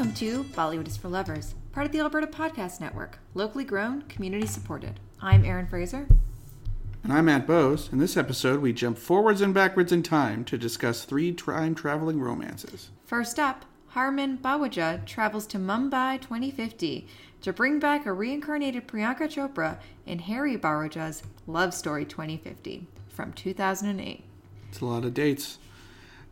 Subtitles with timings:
[0.00, 4.46] Welcome to Bollywood is for Lovers, part of the Alberta Podcast Network, locally grown, community
[4.46, 4.98] supported.
[5.20, 6.08] I'm Erin Fraser.
[7.04, 7.90] And I'm Matt Bose.
[7.92, 12.18] In this episode, we jump forwards and backwards in time to discuss three time traveling
[12.18, 12.88] romances.
[13.04, 17.06] First up, Harman Baweja travels to Mumbai 2050
[17.42, 24.24] to bring back a reincarnated Priyanka Chopra in Harry Baweja's Love Story 2050 from 2008.
[24.70, 25.58] It's a lot of dates.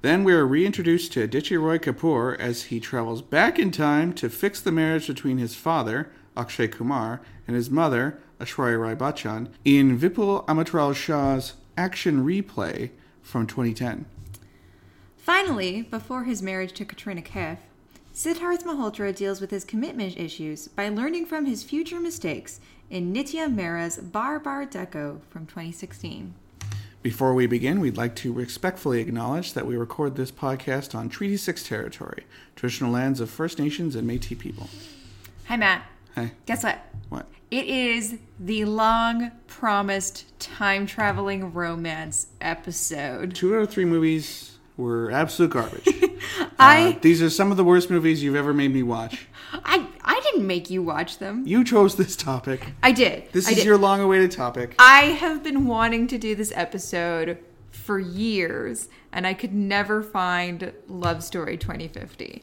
[0.01, 4.31] Then we are reintroduced to Aditya Roy Kapoor as he travels back in time to
[4.31, 9.99] fix the marriage between his father, Akshay Kumar, and his mother, Aishwarya Rai Bachchan, in
[9.99, 12.91] Vipul Amrutlal Shah's action replay
[13.23, 14.07] from 2010.
[15.17, 17.59] Finally, before his marriage to Katrina Kaif,
[18.15, 23.53] Sidharth Malhotra deals with his commitment issues by learning from his future mistakes in Nitya
[23.53, 26.35] Mehra's Baar Baar Dekho from 2016.
[27.03, 31.37] Before we begin, we'd like to respectfully acknowledge that we record this podcast on Treaty
[31.37, 32.25] 6 territory,
[32.57, 34.69] traditional lands of First Nations and Metis people.
[35.47, 35.85] Hi, Matt.
[36.17, 36.79] Hey, Guess what?
[37.09, 37.27] what?
[37.53, 43.35] It is the long promised time traveling romance episode.
[43.35, 45.87] Two out of three movies were absolute garbage.
[46.59, 49.29] I Uh, these are some of the worst movies you've ever made me watch.
[49.53, 51.45] I I didn't make you watch them.
[51.47, 52.67] You chose this topic.
[52.83, 53.33] I did.
[53.33, 53.67] This I is did.
[53.67, 54.75] your long awaited topic.
[54.79, 57.39] I have been wanting to do this episode
[57.71, 62.43] for years, and I could never find Love Story 2050.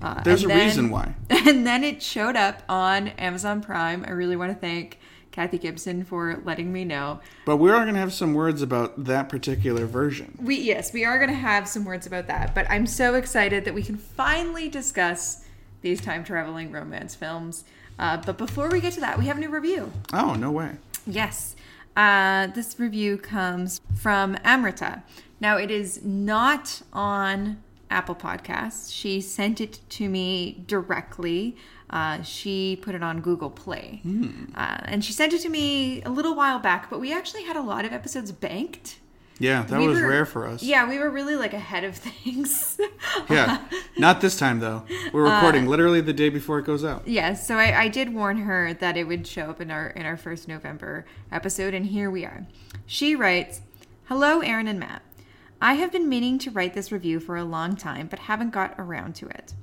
[0.00, 1.14] Uh, There's a then- reason why.
[1.30, 4.04] And then it showed up on Amazon Prime.
[4.06, 4.98] I really want to thank
[5.32, 7.20] Kathy Gibson for letting me know.
[7.44, 10.38] But we are going to have some words about that particular version.
[10.40, 13.64] We yes, we are going to have some words about that, but I'm so excited
[13.64, 15.44] that we can finally discuss
[15.82, 17.64] these time traveling romance films.
[17.98, 19.92] Uh, but before we get to that, we have a new review.
[20.12, 20.76] Oh, no way.
[21.06, 21.56] Yes.
[21.96, 25.02] Uh, this review comes from Amrita.
[25.40, 28.92] Now, it is not on Apple Podcasts.
[28.92, 31.56] She sent it to me directly.
[31.90, 34.00] Uh, she put it on Google Play.
[34.54, 37.56] Uh, and she sent it to me a little while back, but we actually had
[37.56, 38.98] a lot of episodes banked.
[39.40, 40.62] Yeah, that We was were- rare for us.
[40.62, 42.78] Yeah, we were really like ahead of things.
[43.30, 43.64] Yeah.
[43.96, 44.84] Not this time, though.
[45.12, 47.06] We're Uh, recording literally the day before it goes out.
[47.06, 50.04] Yes, so I, I did warn her that it would show up in our in
[50.06, 52.46] our first November episode, and here we are.
[52.86, 53.60] She writes,
[54.06, 55.02] "Hello, Erin and Matt.
[55.60, 58.74] I have been meaning to write this review for a long time, but haven't got
[58.78, 59.54] around to it.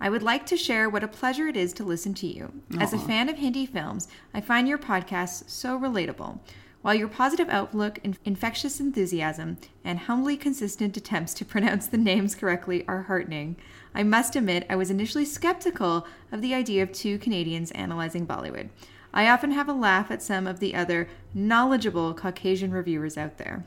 [0.00, 2.52] I would like to share what a pleasure it is to listen to you.
[2.78, 6.40] As a fan of Hindi films, I find your podcasts so relatable.
[6.84, 12.34] While your positive outlook, in- infectious enthusiasm, and humbly consistent attempts to pronounce the names
[12.34, 13.56] correctly are heartening,
[13.94, 18.68] I must admit I was initially skeptical of the idea of two Canadians analyzing Bollywood.
[19.14, 23.64] I often have a laugh at some of the other knowledgeable Caucasian reviewers out there.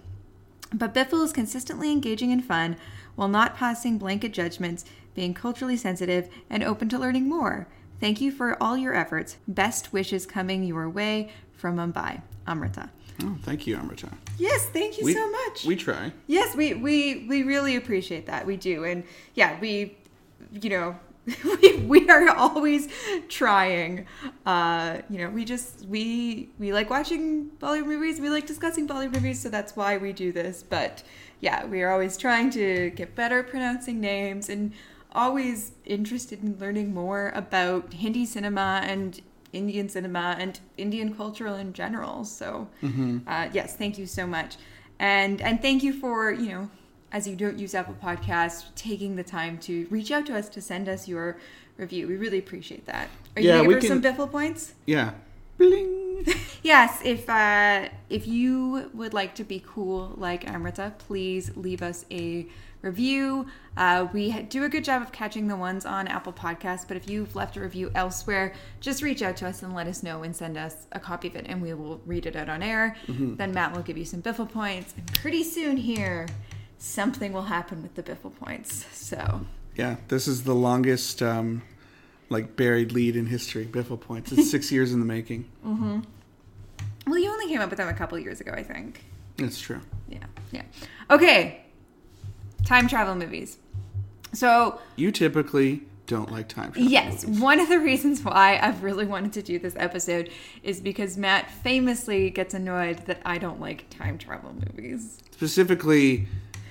[0.71, 2.77] But Biffle is consistently engaging and fun
[3.15, 4.85] while not passing blanket judgments,
[5.15, 7.67] being culturally sensitive, and open to learning more.
[7.99, 9.37] Thank you for all your efforts.
[9.47, 12.21] Best wishes coming your way from Mumbai.
[12.45, 12.91] Amrita.
[13.23, 14.09] Oh, thank you, Amrita.
[14.37, 15.65] Yes, thank you We, so much.
[15.65, 16.11] We try.
[16.27, 18.45] yes, we, we we really appreciate that.
[18.45, 18.83] We do.
[18.83, 19.97] And yeah, we
[20.51, 20.99] you know
[21.61, 22.87] we, we are always
[23.27, 24.05] trying.
[24.45, 28.21] Uh, you know, we just we we like watching Bollywood movies.
[28.21, 30.63] We like discussing Bollywood movies, so that's why we do this.
[30.63, 31.03] But
[31.41, 34.73] yeah, we are always trying to get better pronouncing names and
[35.13, 39.19] always interested in learning more about Hindi cinema and
[39.53, 42.25] Indian cinema and Indian culture in general.
[42.25, 42.67] So
[43.27, 44.57] uh, yes, thank you so much,
[44.99, 46.69] and and thank you for you know
[47.11, 50.61] as you don't use Apple Podcasts, taking the time to reach out to us to
[50.61, 51.37] send us your
[51.77, 52.07] review.
[52.07, 53.09] We really appreciate that.
[53.35, 54.73] Are you Yeah, we give her some Biffle points?
[54.85, 55.11] Yeah.
[55.57, 56.25] Bling.
[56.63, 62.05] Yes, if uh, if you would like to be cool like Amrita, please leave us
[62.11, 62.47] a
[62.81, 63.47] review.
[63.75, 67.09] Uh, we do a good job of catching the ones on Apple Podcasts, but if
[67.09, 70.35] you've left a review elsewhere, just reach out to us and let us know and
[70.35, 72.95] send us a copy of it, and we will read it out on air.
[73.07, 76.27] Then Matt will give you some Biffle points, and pretty soon here,
[76.77, 78.85] something will happen with the Biffle points.
[78.91, 79.41] So
[79.75, 81.61] Yeah, this is the longest, um,
[82.29, 83.65] like, buried lead in history.
[83.65, 84.31] Biffle points.
[84.31, 85.45] It's six years in the making.
[85.63, 89.03] Well, you only came up with them a couple years ago, I think.
[89.37, 89.81] That's true.
[90.09, 90.63] Yeah, yeah.
[91.11, 91.61] Okay,
[92.67, 93.57] time travel movies.
[94.33, 96.89] So, You typically don't like time travel.
[96.91, 97.41] yes, movies.
[97.41, 100.29] one of the reasons why I've really wanted to do this episode
[100.63, 105.17] is because Matt famously gets annoyed that I don't like time travel movies.
[105.31, 106.27] Specifically,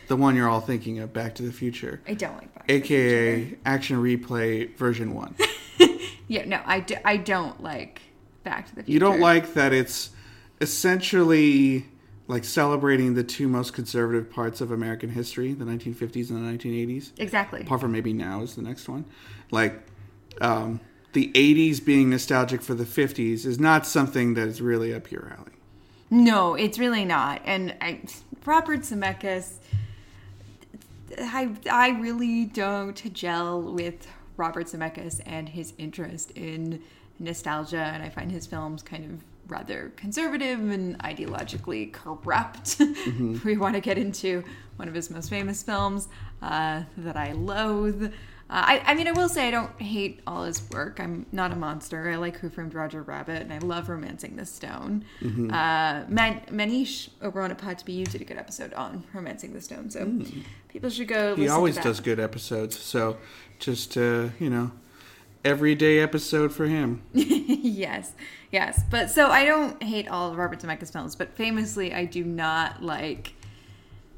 [0.09, 2.75] the one you're all thinking of, Back to the Future, I don't like Back to
[2.75, 3.37] the Future.
[3.47, 5.35] aka Action Replay Version 1.
[6.29, 8.03] Yeah, no, I, do, I don't like
[8.43, 8.93] Back to the Future.
[8.93, 10.11] You don't like that it's
[10.61, 11.87] essentially
[12.29, 17.13] like celebrating the two most conservative parts of American history, the 1950s and the 1980s.
[17.19, 17.61] Exactly.
[17.61, 19.05] Apart from maybe now is the next one.
[19.51, 19.81] Like
[20.41, 20.81] um,
[21.13, 25.33] the 80s being nostalgic for the 50s is not something that is really up your
[25.39, 25.53] alley.
[26.11, 27.43] No, it's really not.
[27.45, 28.01] And I,
[28.45, 29.55] Robert Zemeckis,
[31.19, 34.07] I, I really don't gel with
[34.37, 36.83] Robert Zemeckis and his interest in
[37.19, 42.81] nostalgia, and I find his films kind of rather conservative and ideologically corrupt.
[43.45, 44.43] we want to get into
[44.77, 46.09] one of his most famous films
[46.43, 48.13] uh, that I loathe.
[48.49, 51.01] Uh, I, I mean, I will say I don't hate all his work.
[51.01, 52.09] I'm not a monster.
[52.09, 55.05] I like Who Framed Roger Rabbit, and I love Romancing the Stone.
[55.21, 59.03] Uh, Man- Manish over on a Pod to Be You did a good episode on
[59.13, 60.13] Romancing the Stone, so
[60.69, 61.35] people should go.
[61.35, 61.89] He always to that.
[61.89, 62.79] does good episodes.
[62.79, 63.17] So
[63.59, 64.71] just, uh, you know,
[65.45, 67.03] everyday episode for him.
[67.15, 68.13] yes,
[68.57, 68.83] yes.
[68.91, 72.83] But so I don't hate all of Robert Zemeckis films, but famously, I do not
[72.83, 73.35] like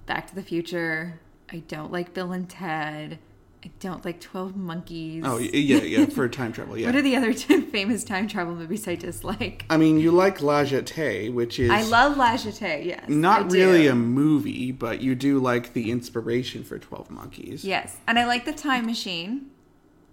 [0.06, 1.20] Back to the Future.
[1.50, 3.18] I don't like Bill and Ted.
[3.64, 5.24] I don't like Twelve Monkeys.
[5.26, 6.86] Oh, yeah, yeah, for time travel, yeah.
[6.86, 9.64] What are the other two famous time travel movies I dislike?
[9.68, 12.84] I mean, you like La Jetée, which is I love La Jetée.
[12.84, 17.64] Yes, not really a movie, but you do like the inspiration for 12 Monkeys.
[17.64, 19.50] yes, and I like the Time Machine.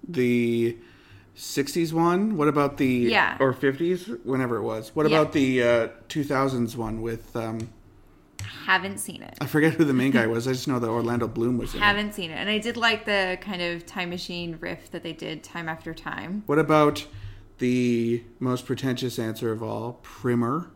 [0.08, 0.78] The
[1.36, 2.38] 60s one?
[2.38, 3.38] What about the Yeah.
[3.40, 4.92] or 50s, whenever it was.
[4.96, 5.20] What Yeah.
[5.20, 7.70] about the uh, 2000s one with um
[8.66, 9.38] Haven't seen it.
[9.42, 10.48] I forget who the main guy was.
[10.48, 11.84] I just know that Orlando Bloom was in it.
[11.84, 15.14] Haven't seen it, and I did like the kind of time machine riff that they
[15.14, 16.44] did time after time.
[16.46, 17.06] What about
[17.60, 20.70] the most pretentious answer of all, Primer?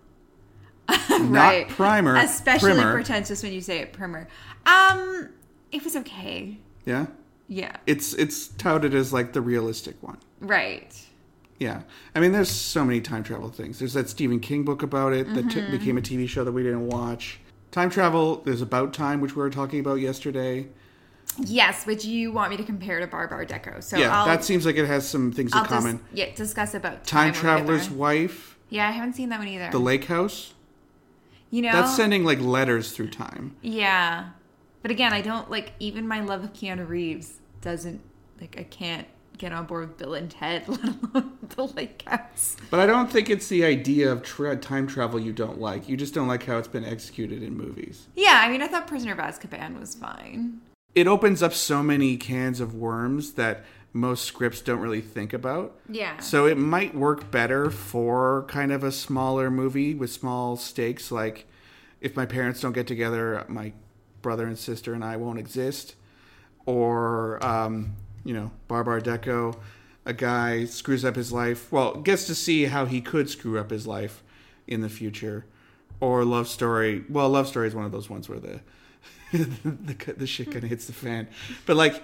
[0.90, 1.22] right.
[1.22, 2.16] Not Primer.
[2.18, 2.94] Especially Primer.
[2.94, 4.28] pretentious when you say it primer.
[4.66, 5.30] Um,
[5.72, 6.58] it was okay.
[6.86, 7.08] Yeah.
[7.48, 7.76] Yeah.
[7.86, 10.18] It's it's touted as like the realistic one.
[10.40, 10.96] Right.
[11.60, 11.82] Yeah,
[12.16, 13.80] I mean, there's so many time travel things.
[13.80, 15.72] There's that Stephen King book about it that Mm-hmm.
[15.72, 17.40] t- became a TV show that we didn't watch.
[17.72, 18.38] Time travel.
[18.46, 20.68] There's About Time, which we were talking about yesterday.
[21.38, 23.84] Yes, which you want me to compare to Baar Baar Dekho.
[23.84, 25.98] So yeah, I'll, that seems like it has some things in I'll common.
[25.98, 27.90] Dis- yeah, discuss about time get Traveler's.
[27.90, 29.70] Wife, Yeah, I haven't seen that one either.
[29.72, 30.54] The Lake House.
[31.52, 33.56] you know, That's sending like letters through time.
[33.62, 34.30] yeah,
[34.82, 38.02] but again, I don't like even my love of Keanu Reeves doesn't
[38.42, 39.08] like I can't
[39.40, 42.58] get on board with Bill and Ted, let alone the Lake House.
[42.70, 45.90] But I don't think it's the idea of tra- time travel you don't like.
[45.90, 48.08] You just don't like how it's been executed in movies.
[48.16, 50.62] Yeah, I mean, I thought Prisoner of Azkaban was fine.
[50.94, 53.64] It opens up so many cans of worms that
[53.94, 55.80] most scripts don't really think about.
[55.90, 56.20] Yeah.
[56.20, 61.12] So it might work better for kind of a smaller movie with small stakes.
[61.12, 61.48] Like
[62.02, 63.74] if my parents don't get together, my
[64.22, 65.96] brother and sister and I won't exist.
[66.66, 69.58] Or, um, you know, Baar Baar Dekho,
[70.06, 71.72] a guy screws up his life.
[71.72, 74.24] Well, gets to see how he could screw up his life
[74.68, 75.46] in the future.
[76.00, 77.04] Or Love Story.
[77.10, 78.62] Well, Love Story is one of those ones where the
[79.32, 81.28] the, the shit kind of hits the fan.
[81.66, 82.02] But like,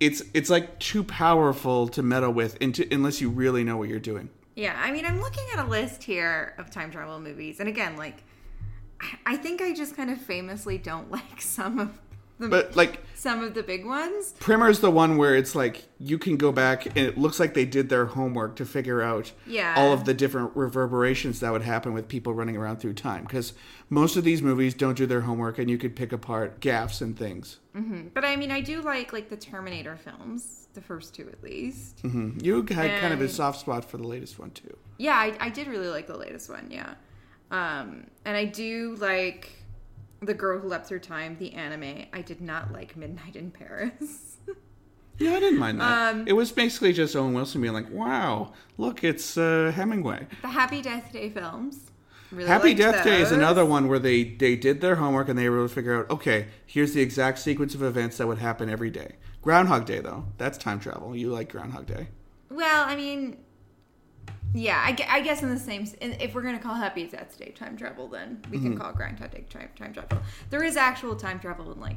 [0.00, 4.30] it's it's like too powerful to meddle with unless you really know what you're doing.
[4.54, 7.96] Yeah, I mean, I'm looking at a list here of time travel movies, and again,
[7.98, 8.22] like,
[9.00, 11.98] I- I think I just kind of famously don't like some of
[12.38, 14.34] the But like, some of the big ones.
[14.38, 17.64] Primer's the one where it's like you can go back and it looks like they
[17.64, 19.74] did their homework to figure out Yeah.
[19.76, 23.24] all of the different reverberations that would happen with people running around through time.
[23.24, 23.54] Because
[23.88, 27.16] most of these movies don't do their homework, and you could pick apart gaffs and
[27.18, 27.58] things.
[28.14, 32.00] But I mean, I do like like the Terminator films, the first two at least.
[32.00, 34.76] hmm You had kind of a soft spot for the latest one too.
[34.98, 36.68] Yeah, I, I did really like the latest one.
[36.70, 36.94] Yeah,
[37.50, 39.50] um, and I do like
[40.20, 42.06] the Girl Who Leapt Through Time, the anime.
[42.12, 44.36] I did not like Midnight in Paris.
[45.18, 46.14] Yeah, I didn't mind that.
[46.14, 50.48] Um, it was basically just Owen Wilson being like, "Wow, look, it's uh, Hemingway." the
[50.48, 51.90] Happy Death Day films.
[52.30, 55.48] Really Happy Death Day is another one where they they did their homework and they
[55.48, 58.68] were able to figure out, okay, here's the exact sequence of events that would happen
[58.68, 59.12] every day.
[59.40, 61.14] Groundhog Day, though, that's time travel.
[61.16, 62.08] You like Groundhog Day?
[62.50, 63.38] Well, I mean,
[64.54, 65.86] yeah, I, I guess in the same.
[66.00, 68.66] If we're gonna call Happy Death Day time travel, then we Mm-hmm.
[68.72, 70.18] can call Groundhog Day time, time travel.
[70.50, 71.96] There is actual time travel in like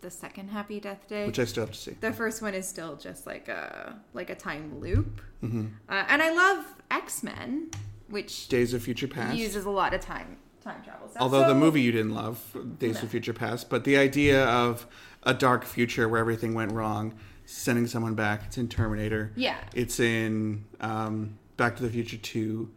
[0.00, 1.26] the second Happy Death Day.
[1.26, 1.92] Which I still have to see.
[2.00, 5.66] the first one is still just like a like a time loop, Mm-hmm.
[5.88, 7.70] uh, and I love X Men,
[8.08, 9.36] which Days of Future Past.
[9.36, 11.08] uses a lot of time time travel.
[11.08, 11.22] stuff.
[11.22, 12.38] Although the movie you didn't love,
[12.78, 13.02] Days No.
[13.02, 14.86] of Future Past, but the idea of
[15.22, 17.14] a dark future where everything went wrong,
[17.46, 19.32] sending someone back, it's in Terminator.
[19.36, 19.56] Yeah.
[19.74, 22.70] It's in um, Back to the Future 2.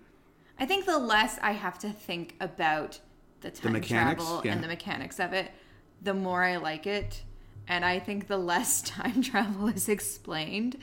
[0.60, 3.00] I think the less I have to think about
[3.40, 4.52] the time mechanics, travel yeah.
[4.52, 5.52] and the mechanics of it,
[6.02, 7.24] the more I like it.
[7.66, 10.76] And I think the less time travel is explained,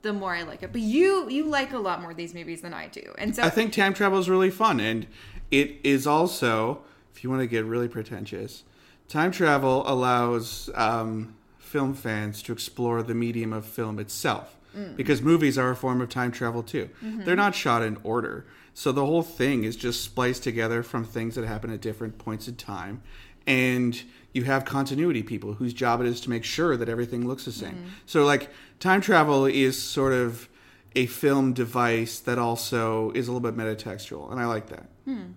[0.00, 0.72] the more I like it.
[0.72, 3.12] But you you like a lot more of these movies than I do.
[3.18, 5.06] And so I think time travel is really fun, and
[5.50, 6.80] it is also
[7.14, 8.64] if you want to get really pretentious,
[9.06, 14.56] time travel allows um, film fans to explore the medium of film itself.
[14.76, 14.96] Mm.
[14.96, 16.90] Because movies are a form of time travel too.
[17.02, 17.24] Mm-hmm.
[17.24, 18.46] They're not shot in order.
[18.74, 22.48] So the whole thing is just spliced together from things that happen at different points
[22.48, 23.02] in time.
[23.46, 24.02] And
[24.32, 27.52] you have continuity people whose job it is to make sure that everything looks the
[27.52, 27.74] same.
[27.74, 27.88] Mm-hmm.
[28.06, 28.50] So, like,
[28.80, 30.48] time travel is sort of
[30.96, 34.30] a film device that also is a little bit metatextual.
[34.30, 34.88] And I like that.
[35.04, 35.32] Hmm.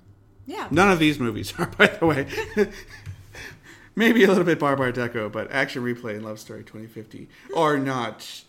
[0.46, 0.68] Yeah.
[0.72, 2.28] None of these movies are, by the way.
[3.96, 7.78] Maybe a little bit Baar Baar Dekho, but Action Replay and Love Story 2050 are
[7.80, 8.44] not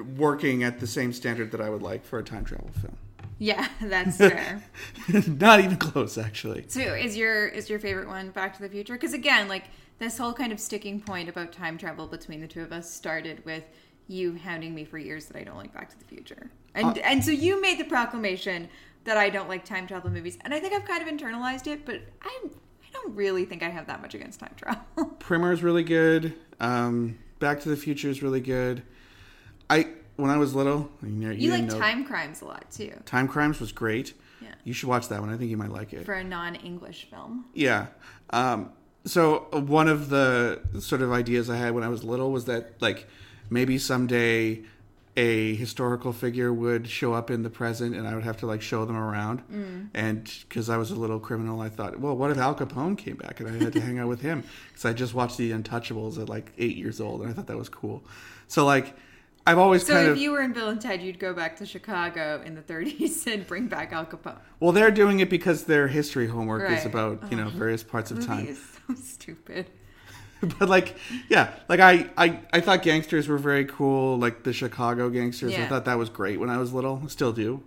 [0.00, 2.96] working at the same standard that I would like for a time travel film.
[3.38, 4.62] Yeah, that's fair.
[5.26, 6.64] not even close, actually.
[6.68, 8.94] so, is your is your favorite one Back to the Future?
[8.94, 9.64] Because again, like
[9.98, 13.44] this whole kind of sticking point about time travel between the two of us started
[13.44, 13.64] with
[14.08, 17.00] you hounding me for years that I don't like Back to the Future, and Uh,
[17.02, 18.68] and so you made the proclamation
[19.04, 21.86] that I don't like time travel movies, and I think I've kind of internalized it,
[21.86, 24.82] but I'm I don't really think I have that much against time travel.
[25.18, 26.34] Primer is really good.
[26.58, 28.82] Um, Back to the Future is really good.
[29.70, 29.86] I
[30.16, 33.26] when I was little, you, know, you like know- Time Crimes a lot too, Time
[33.28, 34.12] Crimes was great.
[34.42, 34.48] Yeah.
[34.64, 35.30] You should watch that one.
[35.32, 36.04] I think you might like it.
[36.04, 37.46] for a non-English film.
[37.54, 37.86] Yeah.
[38.30, 38.70] Um,
[39.04, 42.74] so one of the sort of ideas I had when I was little was that
[42.80, 43.06] like
[43.48, 44.62] maybe someday
[45.16, 48.62] a historical figure would show up in the present and I would have to like
[48.62, 49.42] show them around.
[49.94, 53.16] And because I was a little criminal, I thought, well, what if Al Capone came
[53.16, 54.44] back and I had to hang out with him?
[54.68, 57.56] Because I just watched The Untouchables at like eight years old and I thought that
[57.58, 58.04] was cool.
[58.48, 58.94] So like
[59.46, 61.56] I've always So kind if of you were in Bill and Ted, you'd go back
[61.56, 64.38] to Chicago in the 30s and bring back Al Capone.
[64.60, 68.10] well, they're doing it because their history homework is about you know oh, various parts
[68.10, 68.46] of time.
[68.46, 69.70] is so stupid.
[70.58, 70.96] but like
[71.28, 75.66] yeah like I, I i thought gangsters were very cool like the chicago gangsters i
[75.66, 77.62] thought that was great when i was little still do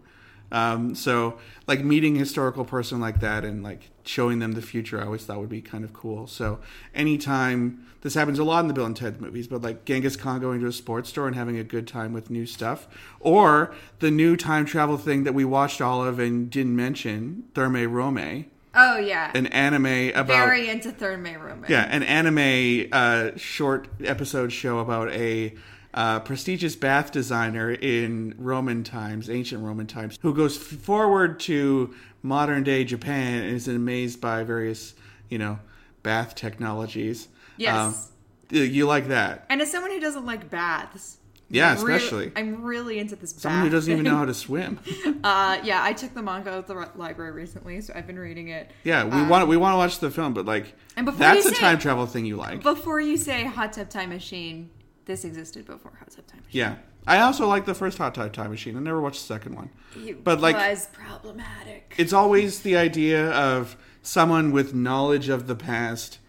[0.53, 5.01] um, so like meeting a historical person like that and like showing them the future
[5.01, 6.27] i always thought would be kind of cool.
[6.27, 6.59] So
[6.93, 10.39] anytime this happens a lot in the bill and ted movies but like genghis khan
[10.39, 12.87] going to a sports store and having a good time with new stuff
[13.19, 17.89] or the new time travel thing that we watched all of and didn't mention Thermae
[17.89, 18.45] Romae.
[18.75, 21.69] Oh yeah, an anime about very into Thermae Romae.
[21.69, 25.53] yeah, an anime uh, short episode show about a
[25.93, 32.63] uh, prestigious bath designer in Roman times, ancient Roman times, who goes forward to modern
[32.63, 34.93] day Japan and is amazed by various,
[35.29, 35.59] you know,
[36.03, 37.27] bath technologies.
[37.57, 37.75] Yes.
[37.75, 39.45] Um, you- like that?
[39.49, 41.17] And as someone who doesn't like baths,
[41.49, 42.31] Yeah, I'm really- especially.
[42.35, 43.31] I'm really into this.
[43.37, 44.79] Someone who doesn't even know how to swim.
[45.23, 48.69] Uh, yeah, I took the manga at the library recently, so I've been reading it.
[48.83, 51.45] Yeah, we Um, want we want to watch the film, but like And before that's
[51.45, 52.61] a say- time travel thing you like.
[52.61, 54.69] Before you say Hot Tub Time Machine,
[55.05, 56.59] this existed before Hot Tub Time Machine.
[56.59, 58.77] Yeah, I also like the first Hot Tub Time Machine.
[58.77, 59.69] I never watched the second one.
[59.95, 61.93] It But, like- was problematic.
[61.97, 66.19] it's always the idea of someone with knowledge of the past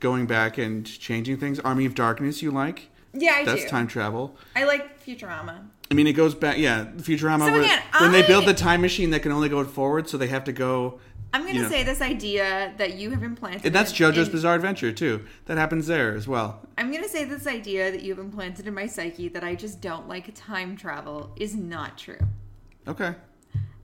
[0.00, 1.60] going back and changing things.
[1.60, 2.88] Army of Darkness, you like?
[3.12, 3.68] yeah, I That's do.
[3.68, 4.36] time travel.
[4.54, 5.66] I like Futurama.
[5.90, 6.56] I mean, it goes back.
[6.58, 7.46] Yeah, Futurama.
[7.46, 10.16] So where- again, when they build the time machine that can only go forward, so
[10.16, 11.00] they have to go.
[11.32, 11.68] I'm gonna You know.
[11.68, 13.66] say this idea that you have implanted.
[13.66, 15.24] And that's JoJo's in- Bizarre Adventure too.
[15.46, 16.66] That happens there as well.
[16.76, 20.08] I'm gonna say this idea that you've implanted in my psyche that I just don't
[20.08, 22.18] like time travel is not true.
[22.88, 23.14] Okay.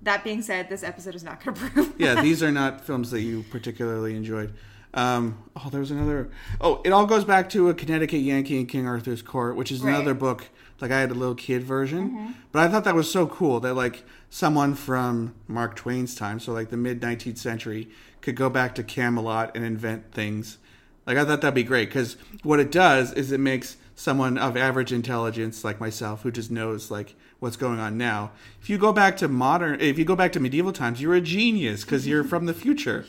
[0.02, 1.94] That being said, this episode is not gonna prove.
[1.98, 2.22] Yeah, that.
[2.22, 4.52] these are not films that you particularly enjoyed.
[4.94, 6.30] Um, oh, there was another.
[6.60, 9.82] Oh, it all goes back to a Connecticut Yankee in King Arthur's Court, which is
[9.82, 9.94] Right.
[9.94, 10.48] another book.
[10.80, 12.32] Like I had a little kid version, mm-hmm.
[12.52, 16.52] but I thought that was so cool that like someone from Mark Twain's time, so
[16.52, 17.88] like the mid 19th century,
[18.20, 20.58] could go back to Camelot and invent things.
[21.06, 24.56] Like I thought that'd be great because what it does is it makes someone of
[24.56, 28.32] average intelligence like myself who just knows like what's going on now.
[28.60, 31.20] If you go back to modern, if you go back to medieval times, you're a
[31.20, 33.06] genius because you're from the future.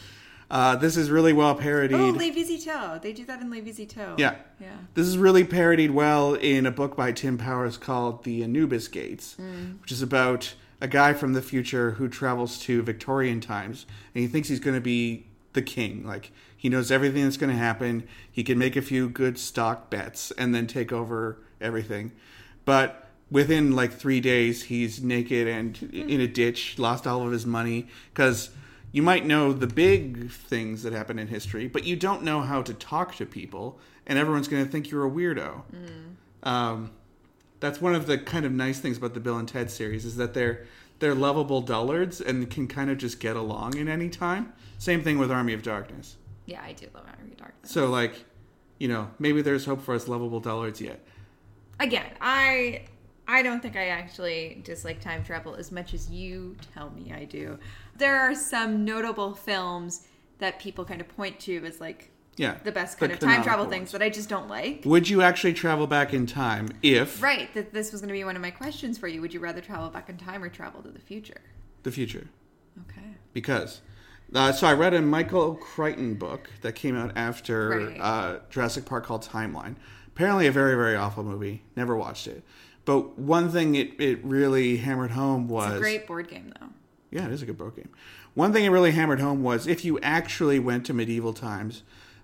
[0.50, 1.98] Uh, this is really well parodied.
[1.98, 3.02] Oh, Les Visiteurs.
[3.02, 4.16] They do that in Les Visiteurs.
[4.18, 4.36] Yeah.
[4.60, 4.78] Yeah.
[4.94, 9.36] This is really parodied well in a book by Tim Powers called The Anubis Gates,
[9.82, 14.28] which is about a guy from the future who travels to Victorian times and he
[14.28, 16.06] thinks he's going to be the king.
[16.06, 18.08] Like, he knows everything that's going to happen.
[18.32, 22.12] He can make a few good stock bets and then take over everything.
[22.64, 27.46] But within like three days, he's naked and in a ditch, lost all of his
[27.46, 28.50] money because
[28.98, 32.64] you might know the big things that happen in history, but you don't know how
[32.64, 33.78] to talk to people,
[34.08, 35.62] and everyone's going to think you're a weirdo.
[36.42, 36.90] Um,
[37.60, 40.16] that's one of the kind of nice things about the Bill and Ted series is
[40.16, 40.66] that they're
[40.98, 44.52] they're lovable dullards and can kind of just get along in any time.
[44.80, 46.16] Same thing with Army of Darkness.
[46.48, 47.72] Yeah, I do love Army of Darkness.
[47.72, 48.26] So like,
[48.80, 51.06] you know, maybe there's hope for us lovable dullards yet.
[51.80, 52.86] Again, I
[53.28, 57.26] I don't think I actually dislike time travel as much as you tell me I
[57.26, 57.60] do.
[57.98, 60.08] There are some notable films
[60.40, 62.58] that people kind of point to as like Yeah.
[62.64, 63.74] the best kind of time travel ones.
[63.74, 64.84] things that I just don't like.
[64.86, 68.24] Would you actually travel back in time if Right, that this was going to be
[68.24, 69.22] one of my questions for you.
[69.22, 71.42] Would you rather travel back in time or travel to the future?
[71.84, 72.28] the future?
[72.90, 73.16] Okay.
[73.34, 73.82] Because.
[74.36, 77.98] Uh, so I read a Michael Crichton book that came out after Right.
[78.00, 79.76] uh, Jurassic Park called Timeline.
[80.08, 81.64] Apparently, a very very awful movie.
[81.78, 82.44] Never watched it.
[82.84, 86.68] But one thing it, it really hammered home was It's a great board game though.
[87.12, 87.90] Yeah, it is a good board game.
[88.34, 91.84] One thing it really hammered home was if you actually went to medieval times,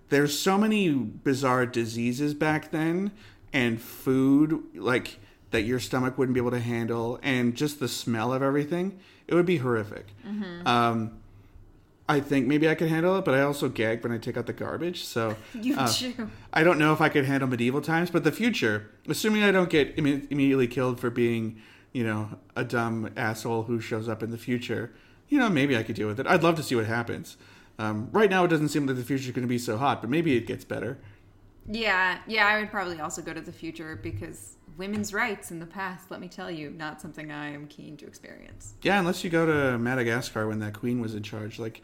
[0.10, 3.12] there's so many bizarre diseases back then
[3.52, 5.20] and food like
[5.52, 9.00] that your stomach wouldn't be able to handle and just the smell of everything.
[9.28, 10.08] It would be horrific.
[10.66, 11.20] Um,
[12.10, 14.46] I think maybe I could handle it, but I also gag when I take out
[14.46, 15.06] the garbage.
[15.06, 16.30] So You uh, do.
[16.52, 19.70] I don't know if I could handle medieval times, but the future, assuming I don't
[19.70, 21.62] get imme- immediately killed for being,
[21.94, 24.92] you know, a dumb asshole who shows up in the future,
[25.30, 26.28] you know, maybe I could deal with it.
[26.28, 27.38] I'd love to see what happens.
[27.80, 30.02] Um, right now, it doesn't seem like the future is going to be so hot,
[30.02, 30.98] but maybe it gets better.
[31.68, 35.66] Yeah, yeah, I would probably also go to the future because women's rights in the
[35.66, 38.74] past, let me tell you, not something I am keen to experience.
[38.82, 41.60] Yeah, unless you go to Madagascar when that queen was in charge.
[41.60, 41.82] Like,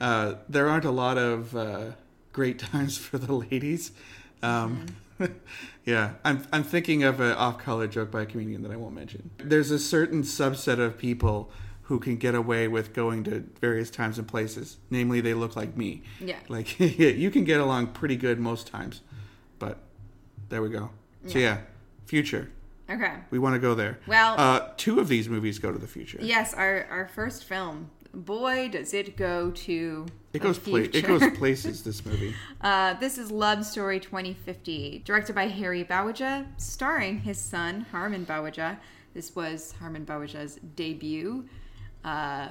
[0.00, 1.90] uh, there aren't a lot of uh,
[2.32, 3.92] great times for the ladies.
[4.42, 4.86] Um,
[5.84, 9.30] yeah, I'm I'm thinking of an off-color joke by a comedian that I won't mention.
[9.38, 11.50] There's a certain subset of people
[11.82, 14.76] who can get away with going to various times and places.
[14.90, 16.02] Namely, they look like me.
[16.20, 16.36] Yeah.
[16.48, 19.00] Like, you can get along pretty good most times,
[19.58, 19.78] but
[20.50, 20.90] there we go.
[21.26, 21.60] So yeah,
[22.06, 22.50] future.
[22.90, 23.12] Okay.
[23.30, 23.98] We want to go there.
[24.06, 26.18] Well- uh, two of these movies go to the future.
[26.22, 27.90] Yes, our our first film.
[28.14, 31.82] Boy, does it go to It goes pla- it goes places.
[31.82, 32.34] This movie.
[32.60, 38.78] Uh, this is Love Story 2050, directed by Harry Baweja, starring his son Harman Baweja.
[39.14, 41.46] This was Harman Baweja's debut.
[42.04, 42.48] Uh,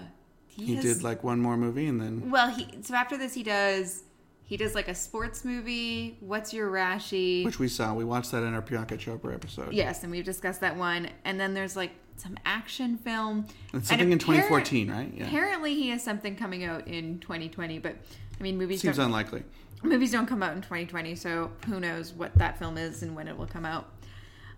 [0.48, 3.44] He has- did like one more movie and then Well, he so after this he
[3.44, 4.04] does
[4.48, 6.18] he does like a sports movie.
[6.22, 7.44] What's your Raashee?
[7.44, 7.94] which we saw.
[7.94, 9.74] We watched that in our Priyanka Chopra episode.
[9.74, 11.10] yes, and we've discussed that one.
[11.26, 13.46] And then there's like some action film.
[13.74, 15.14] And something in 2014, right?
[15.14, 15.26] Yeah.
[15.28, 17.98] Apparently, he has something coming out in 2020, but
[18.40, 19.44] I mean, movies Seems don't, unlikely.
[19.84, 23.28] movies don't come out in 2020, so who knows what that film is and when
[23.28, 23.90] it will come out.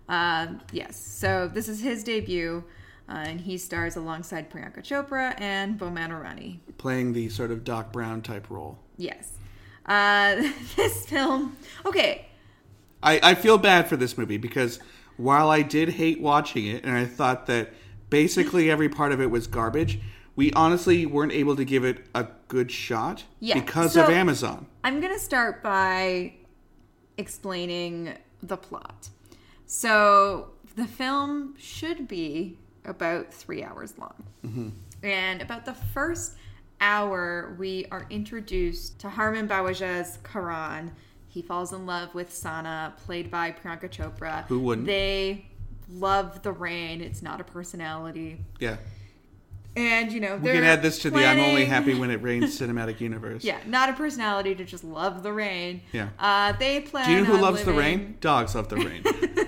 [0.08, 2.62] Um, yes, so this is his debut,
[3.08, 6.58] uh, and he stars alongside Priyanka Chopra and Boman Irani.
[6.78, 8.78] Playing the sort of Doc Brown type role.
[8.96, 9.32] Yes.
[9.90, 12.26] Uh, this film, okay,
[13.02, 14.78] I, I feel bad for this movie because
[15.16, 17.72] while I did hate watching it and I thought that
[18.08, 19.98] basically every part of it was garbage,
[20.36, 24.66] we honestly weren't able to give it a good shot Yeah, because so- of Amazon.
[24.84, 26.34] I'm going to start by
[27.18, 29.10] explaining the plot.
[29.66, 34.72] So, the film should be about three hours long.
[35.02, 36.36] And about the first
[36.80, 40.92] hour, we are introduced to Harman Baweja's Karan.
[41.28, 44.46] He falls in love with Sana, played by Priyanka Chopra.
[44.46, 44.86] Who wouldn't?
[44.86, 45.46] They
[45.88, 47.00] love the rain.
[47.00, 48.38] It's not a personality.
[48.58, 48.76] Yeah.
[49.76, 52.58] And, you know, We can add this to the I'm only happy when it rains
[52.58, 53.44] cinematic universe.
[53.44, 55.82] Yeah, not a personality to just love the rain.
[55.92, 56.08] Yeah.
[56.18, 57.06] Uh, they plan.
[57.06, 58.16] Do you know who loves the rain?
[58.20, 59.04] Dogs love the rain.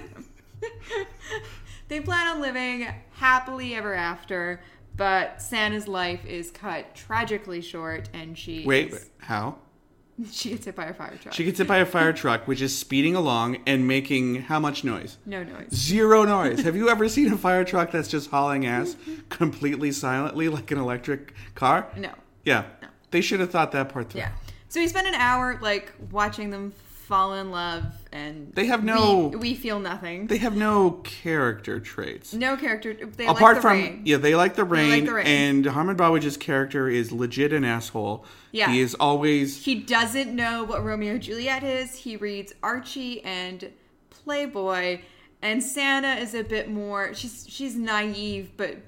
[1.92, 4.62] They plan on living happily ever after,
[4.96, 9.56] but Sana's life is cut tragically short, and she Wait, is- how?
[10.30, 11.34] she gets hit by a fire truck.
[11.34, 14.84] She gets hit by a fire truck, which is speeding along and making how much
[14.84, 15.18] noise?
[15.24, 15.72] no noise.
[15.74, 16.60] Zero noise.
[16.62, 18.96] Have you ever seen a fire truck that's just hauling ass
[19.30, 21.88] completely silently like an electric car?
[21.96, 22.10] No.
[22.44, 22.64] Yeah.
[22.82, 22.88] No.
[23.10, 24.20] They should have thought that part through.
[24.20, 24.32] Yeah.
[24.68, 26.72] So we spend an hour like watching them
[27.12, 30.28] fall in love, and They have no- We, we feel nothing.
[30.28, 32.32] They have no character traits.
[32.32, 32.94] no character.
[32.94, 34.02] They Apart like the from rain.
[34.06, 35.26] yeah, they like the rain, like the rain.
[35.26, 38.24] and Harman Baweja's character is legit an asshole.
[38.50, 38.70] Yeah.
[38.72, 41.94] he is always He doesn't know what Romeo and Juliet is.
[41.96, 43.70] He reads Archie and
[44.08, 45.00] Playboy,
[45.42, 47.12] and Sana is a bit more.
[47.14, 48.78] She's she's naive, but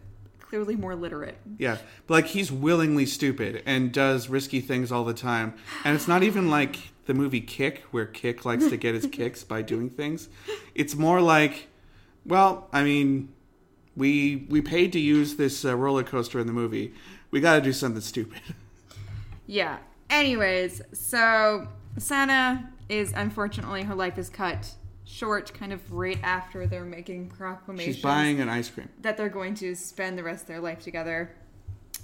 [0.41, 1.37] clearly more literate.
[1.59, 5.53] yeah, but like he's willingly stupid and does risky things all the time,
[5.85, 9.45] and it's not even like the movie Kick, where Kick likes to get his kicks
[9.45, 10.29] by doing things.
[10.75, 11.69] It's more like,
[12.25, 13.33] well, I mean,
[13.97, 16.95] we we paid to use this uh, roller coaster in the movie.
[17.31, 18.41] We got to do something stupid.
[19.47, 19.79] Yeah.
[20.09, 24.71] Anyways, so Sana is unfortunately her life is cut
[25.05, 28.89] short, kind of right after they're making proclamations She's buying an ice cream.
[29.03, 31.35] that they're going to spend the rest of their life together.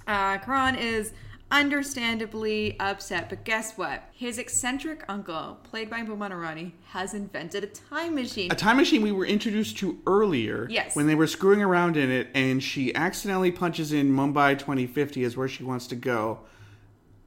[0.05, 1.13] Uh, Karan is
[1.51, 4.03] understandably upset, but guess what?
[4.13, 8.51] His eccentric uncle, played by Boman Irani, has invented a time machine.
[8.51, 10.95] a time machine we were introduced to earlier Yes.
[10.95, 15.35] when they were screwing around in it and she accidentally punches in mumbai 2050 is
[15.37, 16.39] where she wants to go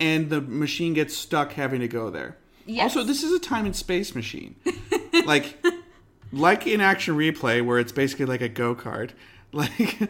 [0.00, 2.36] and the machine gets stuck having to go there.
[2.66, 2.82] Yes.
[2.82, 4.56] Also, this is a time and space machine.
[5.26, 5.56] like
[6.32, 9.10] like in action replay where it's basically like a go-kart.
[9.52, 10.00] Like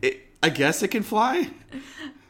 [0.00, 1.50] it, I guess it can fly?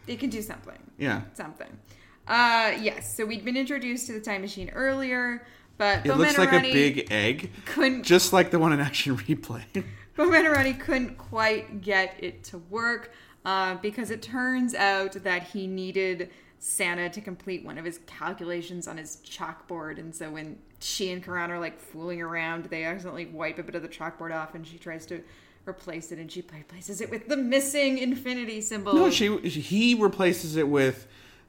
[0.07, 0.79] It can do something.
[0.99, 1.23] Yeah.
[1.35, 1.79] Something.
[2.27, 3.17] Uh, yes.
[3.17, 5.47] So we'd been introduced to the time machine earlier,
[5.79, 9.65] but It looks like a big egg, couldn't just like the one in action replay.
[10.17, 13.13] But Manorani couldn't quite get it to work
[13.47, 18.87] uh, because it turns out that he needed Sana to complete one of his calculations
[18.87, 19.99] on his chalkboard.
[19.99, 23.75] And so when she and Karan are like fooling around, they accidentally wipe a bit
[23.75, 25.23] of the chalkboard off and she tries to
[25.67, 28.95] replace it and she replaces it with the missing infinity symbol.
[28.95, 31.07] No, she he replaces it with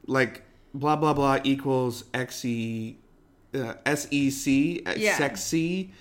[0.08, 0.44] like
[0.74, 2.96] blah blah blah equals xe
[3.54, 5.18] uh, sec uh, Yeah.
[5.18, 5.92] sexy.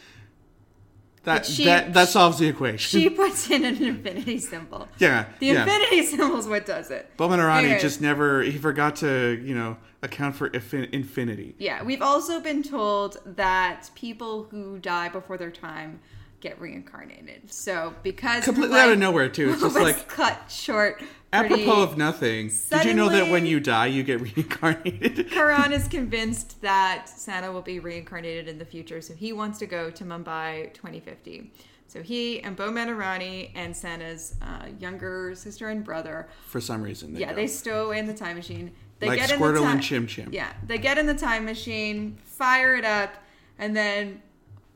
[1.25, 2.99] That she- that that solves the equation.
[3.01, 4.89] she puts in an infinity symbol.
[4.99, 5.63] yeah, The yeah.
[5.65, 7.15] infinity symbol is what does it.
[7.19, 11.55] Boman Irani just never he forgot to you know account for infin- infinity.
[11.59, 16.01] Yeah, we've also been told that people who die before their time
[16.41, 17.53] get reincarnated.
[17.53, 19.51] So because Completely out of nowhere too.
[19.53, 21.03] It's just like cut short.
[21.33, 22.51] apropos of nothing.
[22.71, 25.31] Did you know that when you die you get reincarnated?
[25.31, 29.67] Karan is convinced that Sana will be reincarnated in the future, so he wants to
[29.67, 31.51] go to Mumbai 2050.
[31.91, 37.15] So he and Boman Irani and Sana's uh, younger sister and brother, for some reason.
[37.15, 37.37] They yeah, go.
[37.37, 38.71] they stow away in the time machine.
[39.01, 40.29] They like get in the Squirtle and Chim Chim.
[40.33, 43.15] Yeah, they get in the time machine, fire it up,
[43.59, 44.23] and then,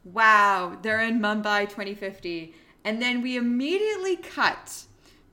[0.04, 2.54] wow, they're in Mumbai 2050.
[2.84, 4.84] And then we immediately cut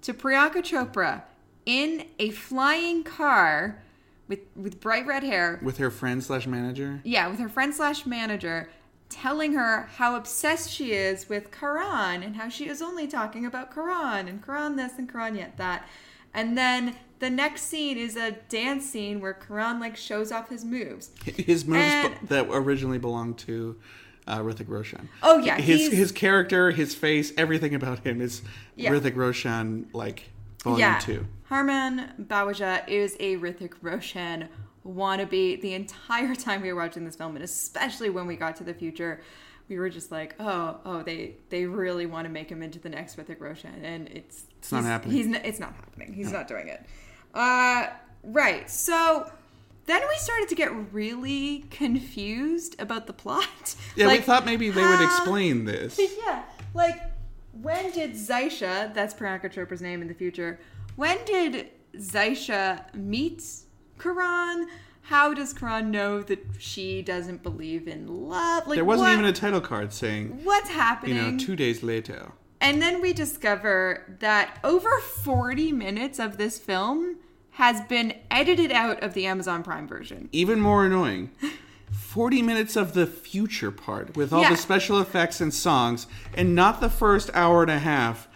[0.01, 1.23] to Priyanka Chopra
[1.65, 3.81] in a flying car
[4.27, 5.59] with with bright red hair.
[5.61, 7.01] With her friend slash manager.
[7.03, 8.69] Yeah, with her friend slash manager
[9.09, 13.73] telling her how obsessed she is with Karan and how she is only talking about
[13.73, 15.85] Karan and Karan this and Karan yet that.
[16.33, 20.63] And then the next scene is a dance scene where Karan like shows off his
[20.63, 21.11] moves.
[21.25, 23.75] His moves And- that originally belonged to
[24.31, 25.09] uh, Hrithik Roshan.
[25.21, 28.41] Oh, yeah, his his character, his face, everything about him is
[28.75, 28.91] Yeah.
[28.91, 30.29] Hrithik Roshan like
[30.63, 30.99] volume yeah.
[30.99, 31.27] two.
[31.43, 34.47] Harman Baweja is a Hrithik Roshan
[34.87, 38.63] wannabe the entire time we were watching this film, and especially when we got to
[38.63, 39.21] the future,
[39.67, 42.89] we were just like, oh, oh, they they really want to make him into the
[42.89, 45.17] next Hrithik Roshan, and it's It's not happening.
[45.17, 46.13] He's it's not happening.
[46.13, 46.85] He's not doing it.
[47.33, 47.87] Uh,
[48.23, 48.69] right.
[48.69, 49.29] So
[49.91, 53.75] then we started to get really confused about the plot.
[53.95, 55.99] Yeah, we thought maybe they would how- explain this.
[56.25, 56.97] yeah, like
[57.61, 60.59] when did Zaisha, that's Priyanka Chopra's name in the future,
[60.95, 63.43] when did Zaisha meet
[63.99, 64.67] Karan?
[65.03, 68.67] How does Karan know that she doesn't believe in love?
[68.67, 71.15] Like There wasn't what- even a title card saying, what's happening.
[71.17, 72.31] you know, two days later.
[72.61, 77.17] and then we discover that over 40 minutes of this film
[77.51, 80.29] has been edited out of the Amazon Prime version.
[80.31, 81.31] Even more annoying.
[81.91, 84.49] 40 minutes of the future part with all Yeah.
[84.51, 88.27] the special effects and songs, and not the first hour and a half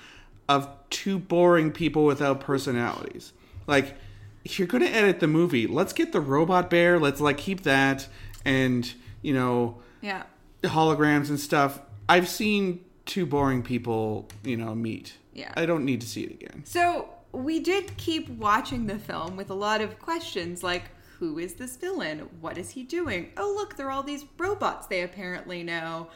[0.50, 3.32] of two boring people without personalities.
[3.68, 3.96] Like,
[4.44, 7.64] if you're going to edit the movie, let's get the robot bear, let's like keep
[7.64, 8.08] that,
[8.44, 10.24] and, you know, Yeah.
[10.64, 11.80] holograms and stuff.
[12.08, 15.14] I've seen two boring people, you know, meet.
[15.34, 15.52] Yeah.
[15.56, 16.62] I don't need to see it again.
[16.66, 20.84] So we did keep watching the film with a lot of questions like
[21.20, 22.28] who is this villain?
[22.42, 23.32] What is he doing?
[23.38, 26.10] Oh, look, there are all these robots they apparently know.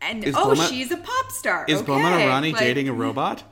[0.00, 1.64] And Is oh, she's a pop star.
[1.66, 1.92] Is okay.
[1.92, 3.42] Boman Irani Like, dating a robot?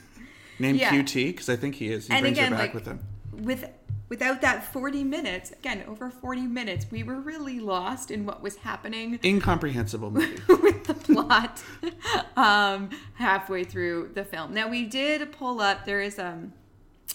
[0.58, 0.90] Named Yeah.
[0.90, 1.26] QT?
[1.26, 2.06] Because I think he is.
[2.06, 3.00] He And brings again, her back like with him.
[3.32, 3.68] with
[4.08, 8.56] without that 40 minutes, again, over 40 minutes, we were really lost in what was
[8.56, 10.40] happening Incomprehensible movie.
[10.48, 11.62] with the plot
[12.36, 14.54] um, halfway through the film.
[14.54, 15.84] Now we did pull up.
[15.84, 16.52] There is um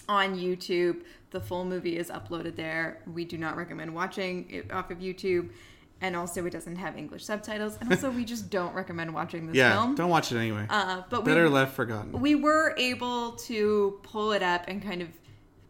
[0.09, 1.01] on YouTube.
[1.31, 3.01] The full movie is uploaded there.
[3.11, 5.49] We do not recommend watching it off of YouTube,
[6.01, 7.77] and also it doesn't have English subtitles.
[7.79, 9.95] And also, we just don't recommend watching this yeah, film.
[9.95, 10.65] don't watch it anyway.
[10.69, 12.19] Uh, but Better we, left forgotten.
[12.19, 15.07] we were able to pull it up and kind of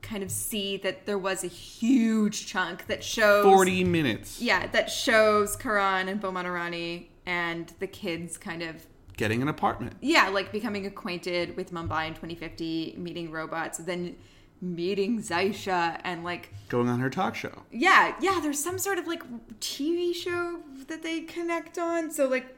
[0.01, 4.41] kind of see that there was a huge chunk that shows 40 minutes.
[4.41, 8.87] yeah that shows Karan and Boman Irani and the kids kind of
[9.17, 9.93] Getting an apartment.
[10.01, 14.15] yeah like becoming acquainted with Mumbai in 2050 meeting robots then
[14.61, 17.63] meeting Zaisha and like Going on her talk show.
[17.71, 19.23] yeah yeah there's some sort of like
[19.59, 22.55] TV show that they connect on so like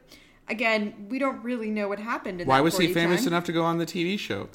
[0.50, 3.30] again we don't really know what happened in Why was he famous time.
[3.30, 4.50] enough to go on the TV show?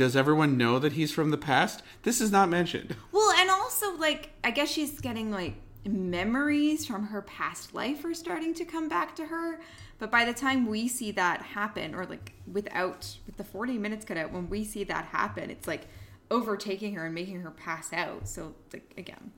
[0.00, 1.82] Does everyone know that he's from the past?
[2.04, 2.96] This is not mentioned.
[3.12, 8.14] Well, and also like I guess she's getting like memories from her past life are
[8.14, 9.60] starting to come back to her.
[9.98, 14.06] But by the time we see that happen, or like without with the forty minutes
[14.06, 15.82] cut out, when we see that happen, it's like
[16.30, 18.26] overtaking her and making her pass out.
[18.26, 19.32] So like again,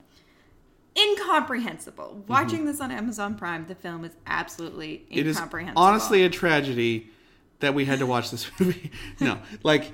[0.97, 2.19] incomprehensible.
[2.21, 2.31] Mm-hmm.
[2.31, 5.81] Watching this on Amazon Prime, the film is absolutely It is incomprehensible.
[5.81, 7.09] honestly a tragedy
[7.59, 8.91] that we had to watch this movie.
[9.19, 9.91] no, like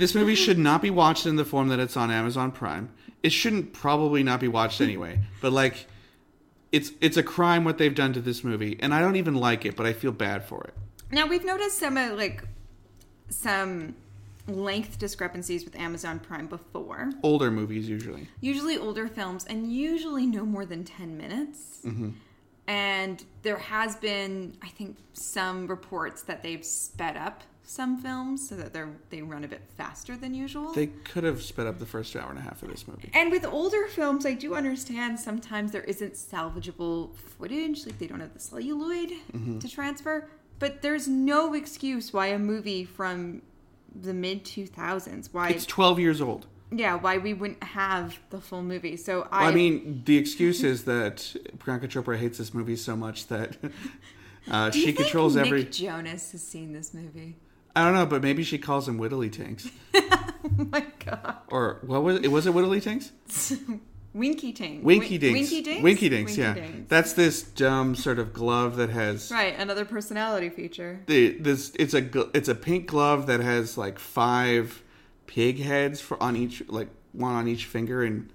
[0.00, 2.90] this movie should not be watched in the form that it's on Amazon Prime.
[3.22, 5.20] It shouldn't probably not be watched anyway.
[5.40, 5.86] But like,
[6.72, 9.64] it's it's a crime what they've done to this movie, and I don't even like
[9.66, 10.74] it, but I feel bad for it.
[11.12, 12.42] Now we've noticed some uh, like
[13.28, 13.94] some
[14.48, 17.10] length discrepancies with Amazon Prime before.
[17.22, 18.28] Older movies usually.
[18.40, 21.80] Usually older films and usually no more than 10 minutes.
[22.66, 28.56] And there has been I think some reports that they've sped up some films so
[28.56, 30.72] that they're they run a bit faster than usual.
[30.72, 33.10] They could have sped up the first hour and a half of this movie.
[33.14, 38.20] and with older films, I do understand sometimes there isn't salvageable footage, like they don't
[38.20, 39.12] have the celluloid
[39.60, 40.28] to transfer.
[40.58, 43.42] But there's no excuse why a movie from
[43.94, 46.46] the mid 2000s, why It's 12 years old.
[46.72, 48.96] yeah, why we wouldn't have the full movie.
[48.96, 51.16] So Well, I, I mean, the excuse is that
[51.58, 53.56] Priyanka Chopra hates this movie so much that
[54.50, 55.64] uh, she think controls Nick every.
[55.64, 57.36] Jonas has seen this movie.
[57.76, 59.68] I don't know, but maybe she calls him Whittly Tinks.
[60.42, 62.28] Oh my god, Or what was it?
[62.28, 63.12] Was it Whittly Tinks?
[64.14, 65.50] Winky Tink, Winky Win- Dinks.
[65.50, 66.36] Winky Dinks, Winky Dinks.
[66.36, 66.88] Yeah, Dinks.
[66.88, 69.54] that's this dumb sort of glove that has right.
[69.58, 71.00] Another personality feature.
[71.06, 71.72] the this.
[71.78, 74.82] It's a it's a pink glove that has like five
[75.26, 78.32] pig heads for on each like one on each finger, and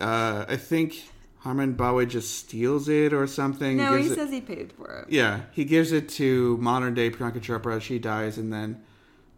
[0.00, 1.11] uh, I think
[1.42, 3.76] Harman Baweja steals it or something.
[3.76, 5.12] No, he it- says he paid for it.
[5.12, 7.80] Yeah, he gives it to modern day Priyanka Chopra.
[7.80, 8.80] She dies, and then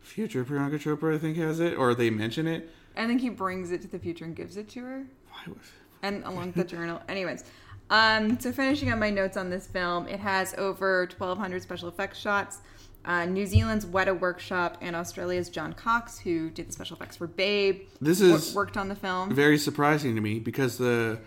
[0.00, 2.70] future Priyanka Chopra, I think, has it, or they mention it.
[2.96, 5.04] I think he brings it to the future and gives it to her.
[5.30, 7.00] Why was and along with the journal.
[7.08, 7.44] Anyways,
[7.88, 12.18] um, so finishing up my notes on this film, it has over 1,200 special effects
[12.18, 12.58] shots.
[13.06, 17.26] Uh, New Zealand's Weta Workshop and Australia's John Cox, who did the special effects for
[17.26, 19.34] Babe, This is worked on the film.
[19.34, 21.18] very surprising to me because the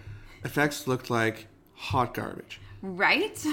[0.44, 2.60] effects looked like hot garbage.
[2.82, 3.44] Right?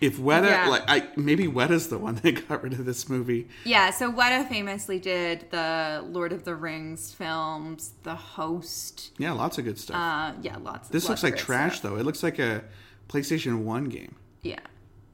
[0.00, 0.68] If Weta, Yeah.
[0.68, 3.48] like, I maybe Weta's the one that got rid of this movie.
[3.64, 9.12] yeah, so Weta famously did the Lord of the Rings films, The Host.
[9.18, 9.96] Yeah, lots of good stuff.
[9.96, 10.88] Uh, yeah, lots.
[10.88, 11.92] this lots looks like trash, stuff.
[11.92, 11.98] though.
[11.98, 12.62] It looks like a
[13.08, 14.14] PlayStation One game.
[14.42, 14.60] Yeah,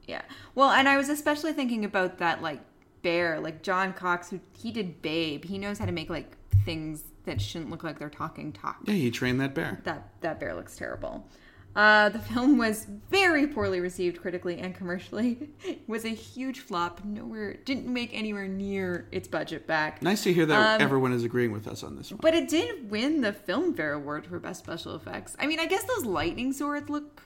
[0.05, 0.21] yeah.
[0.53, 2.59] Well, and I was especially thinking about that like
[3.01, 5.45] bear, like John Cox, who he did Babe.
[5.45, 8.77] He knows how to make like things that shouldn't look like they're talking talk.
[8.85, 9.81] Yeah, he trained that bear.
[9.83, 11.27] That that bear looks terrible.
[11.75, 15.49] Uh, the film was very poorly received critically and commercially.
[15.65, 17.03] It was a huge flop.
[17.03, 20.01] Nowhere didn't make anywhere near its budget back.
[20.01, 22.19] Nice to hear that Um, everyone is agreeing with us on this one.
[22.21, 25.35] But it did win the Filmfare Award for Best Special Effects.
[25.37, 27.23] I mean, I guess those lightning swords look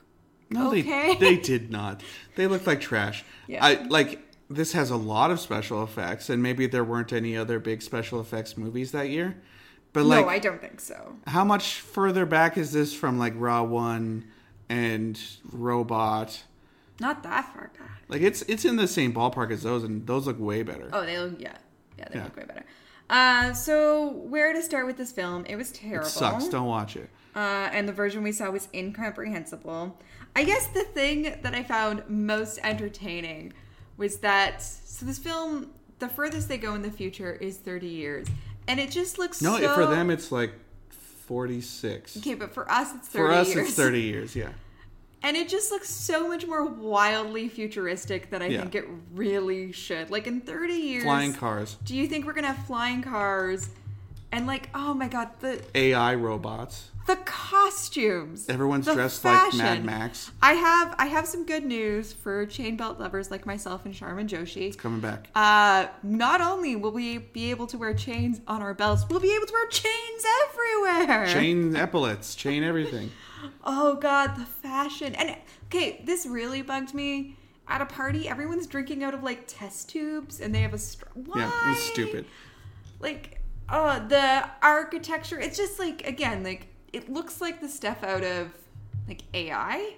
[0.50, 1.16] No, okay.
[1.20, 2.02] they they did not.
[2.36, 3.24] They look like trash.
[3.46, 3.64] Yeah.
[3.64, 7.60] I like this has a lot of special effects, and maybe there weren't any other
[7.60, 9.40] big special effects movies that year.
[9.94, 11.16] But like, no, I don't think so.
[11.28, 14.26] how much further back is this from like Ra.One
[14.70, 15.20] and
[15.52, 16.44] Robot?
[17.00, 18.04] Not that far back.
[18.08, 20.90] Like it's it's in the same ballpark as those, and those look way better.
[20.94, 21.54] Oh, they look yeah,
[21.98, 22.24] yeah, they Yeah.
[22.26, 22.66] look way better.
[23.10, 25.44] Uh, so where to start with this film?
[25.48, 26.06] It was terrible.
[26.06, 26.48] it sucks.
[26.48, 27.10] Don't watch it.
[27.36, 27.40] Uh,
[27.72, 29.98] and the version we saw was incomprehensible.
[30.36, 33.54] I guess the thing that I found most entertaining
[33.98, 38.28] was that so this film, the furthest they go in the future is 30 years,
[38.70, 39.74] and it just looks No, so.
[39.76, 40.54] for them it's like
[41.26, 42.16] forty six.
[42.18, 43.68] Okay, but for us it's 30 For us, years.
[43.68, 44.36] it's thirty years.
[44.36, 44.50] Yeah.
[45.22, 48.62] And it just looks so much more wildly futuristic than I Yeah.
[48.62, 50.10] think it really should.
[50.10, 53.68] Like in 30 years, Flying cars, Do you think we're gonna have flying cars?
[54.32, 56.92] And like, oh my god, the AI robots.
[57.08, 58.48] the costumes.
[58.48, 59.84] Everyone's the dressed like Mad.
[59.84, 60.32] Max.
[60.42, 64.28] I have I have some good news for chain belt lovers like myself and Sharman
[64.28, 64.68] Joshi.
[64.68, 65.30] It's coming back.
[65.34, 69.34] Uh, not only will we be able to wear chains on our belts, we'll be
[69.36, 71.26] able to wear chains everywhere.
[71.28, 73.12] Chain epaulets, chain everything.
[73.64, 75.16] Oh god, the fashion.
[75.16, 75.36] And
[75.68, 77.36] okay, this really bugged me.
[77.68, 81.06] At a party, everyone's drinking out of like test tubes, and they have a str-
[81.14, 81.42] why?
[81.42, 82.26] Yeah, it's stupid.
[83.00, 83.39] Like,
[83.72, 85.40] oh, the architecture.
[85.40, 88.52] It's just like again, like it looks like the stuff out of
[89.08, 89.96] like AI.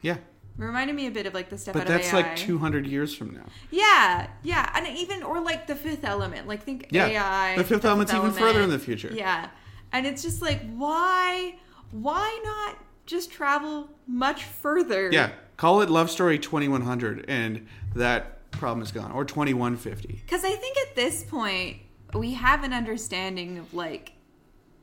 [0.00, 0.16] Yeah,
[0.58, 2.22] Reminded me a bit of like the stuff but out that's of AI.
[2.28, 3.46] like 200 years from now.
[3.70, 6.46] Yeah, yeah, and even or like the Fifth Element.
[6.46, 7.56] Like think Yeah, AI.
[7.56, 9.10] The Fifth Element's even further in the future.
[9.14, 9.48] Yeah,
[9.92, 11.56] and it's just like why,
[11.90, 15.10] why not just travel much further?
[15.10, 19.10] Yeah, call it Love Story 2100, and that problem is gone.
[19.10, 20.20] Or 2150.
[20.22, 21.78] Because I think at this point
[22.20, 24.12] we have an understanding of like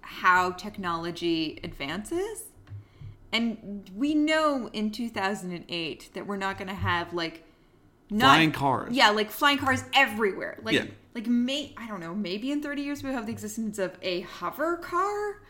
[0.02, 2.44] how technology advances.
[3.32, 7.44] And we know in 2008 that we're not going to have like
[8.10, 8.96] not, Flying cars.
[8.96, 10.58] Yeah, like flying cars everywhere.
[10.64, 10.86] Like Yeah.
[11.14, 14.22] like may I don't know, maybe in 30 years we'll have the existence of a
[14.22, 15.42] hover car.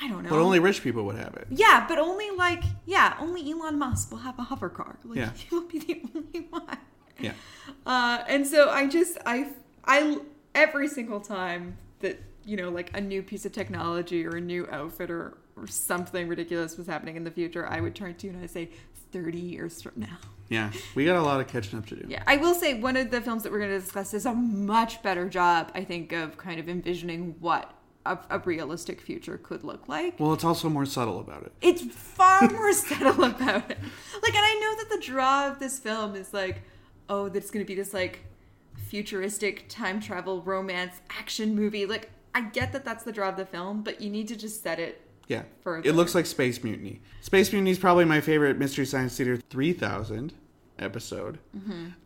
[0.00, 0.28] I don't know.
[0.28, 1.46] But only rich people would have it.
[1.50, 4.98] yeah, but only like yeah, only Elon Musk will have a hover car.
[5.04, 5.30] Like Yeah.
[5.34, 6.76] he will be the only one.
[7.18, 7.32] Yeah.
[7.86, 9.48] Uh, and so I just I
[9.86, 10.18] I
[10.58, 14.68] every single time that you know like a new piece of technology or a new
[14.70, 18.32] outfit or, or something ridiculous was happening in the future, I would turn to you
[18.32, 18.70] and I'd say
[19.12, 20.18] 30 years from now.
[20.48, 20.70] Yeah.
[20.94, 22.06] We got a lot of catching up to do.
[22.08, 24.34] Yeah, I will say one of the films that we're going to discuss does a
[24.34, 27.72] much better job, I think, of kind of envisioning what
[28.06, 30.18] a, a realistic future could look like.
[30.18, 31.52] Well, it's also more subtle about it.
[31.60, 33.78] It's far more subtle about it.
[34.22, 36.62] Like, and I know that the draw of this film is like,
[37.08, 38.24] oh, that it's going to be this like
[38.86, 41.86] futuristic time travel romance action movie.
[41.86, 44.62] Like, I get that that's the draw of the film, but you need to just
[44.62, 45.02] set it.
[45.26, 45.42] Yeah.
[45.62, 45.88] Further.
[45.88, 47.00] It looks like Space Mutiny.
[47.20, 50.32] Space Mutiny is probably my favorite Mystery Science Theater 3000
[50.78, 51.38] episode.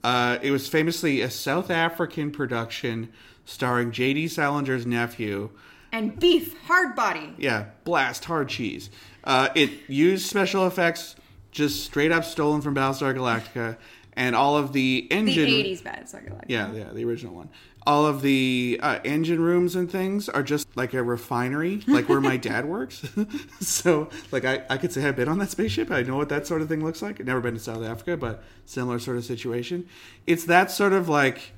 [0.03, 3.13] Uh, it was famously a South African production
[3.45, 4.27] starring J.D.
[4.27, 5.51] Salinger's nephew.
[5.93, 7.35] And beef, hard body.
[7.37, 8.91] Yeah, blast hard cheese.
[9.25, 11.17] Uh, it used special effects
[11.51, 13.77] just straight up stolen from Battlestar Galactica,
[14.14, 15.46] and all of the engine.
[15.46, 15.72] The engine.
[15.72, 17.48] 80s bad, sorry, like Yeah, yeah, the original one.
[17.85, 22.20] All of the uh, engine rooms and things are just like a refinery, like where
[22.20, 23.05] my dad works.
[23.61, 25.90] so, like, I, I could say I've been on that spaceship.
[25.90, 27.18] I know what that sort of thing looks like.
[27.18, 29.88] I've never been to South Africa, but similar sort of situation.
[30.29, 31.53] It's that sort of like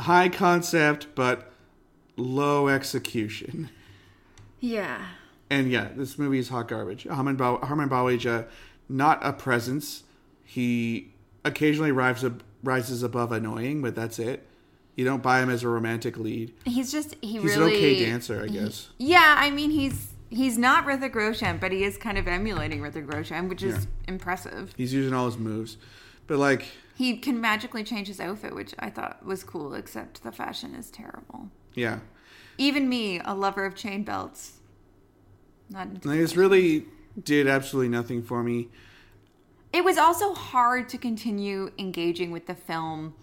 [0.00, 1.50] high concept, but
[2.16, 3.70] low execution.
[4.60, 5.02] Yeah.
[5.48, 7.06] And yeah, this movie is hot garbage.
[7.06, 8.46] Harman, Bow- Harman Baweja,
[8.88, 10.02] not a presence.
[10.44, 11.11] He
[11.44, 14.46] occasionally rises, rises above annoying, but that's it.
[14.96, 16.52] You don't buy him as a romantic lead.
[16.64, 18.90] He's just he He's really an okay dancer, I guess.
[18.98, 23.12] Yeah, I mean he's he's not Hrithik Roshan, but he is kind of emulating Hrithik
[23.12, 23.90] Roshan, which is Yeah.
[24.08, 24.72] impressive.
[24.76, 25.76] He's using all his moves.
[26.26, 30.30] But like, He can magically change his outfit, which I thought was cool, except the
[30.32, 31.50] fashion is terrible.
[31.74, 32.00] yeah.
[32.58, 34.58] Even me, a lover of chain belts,
[35.70, 36.04] not.
[36.04, 36.84] Like, this really
[37.22, 38.68] did absolutely nothing for me.
[39.72, 43.14] It was also hard to continue engaging with the film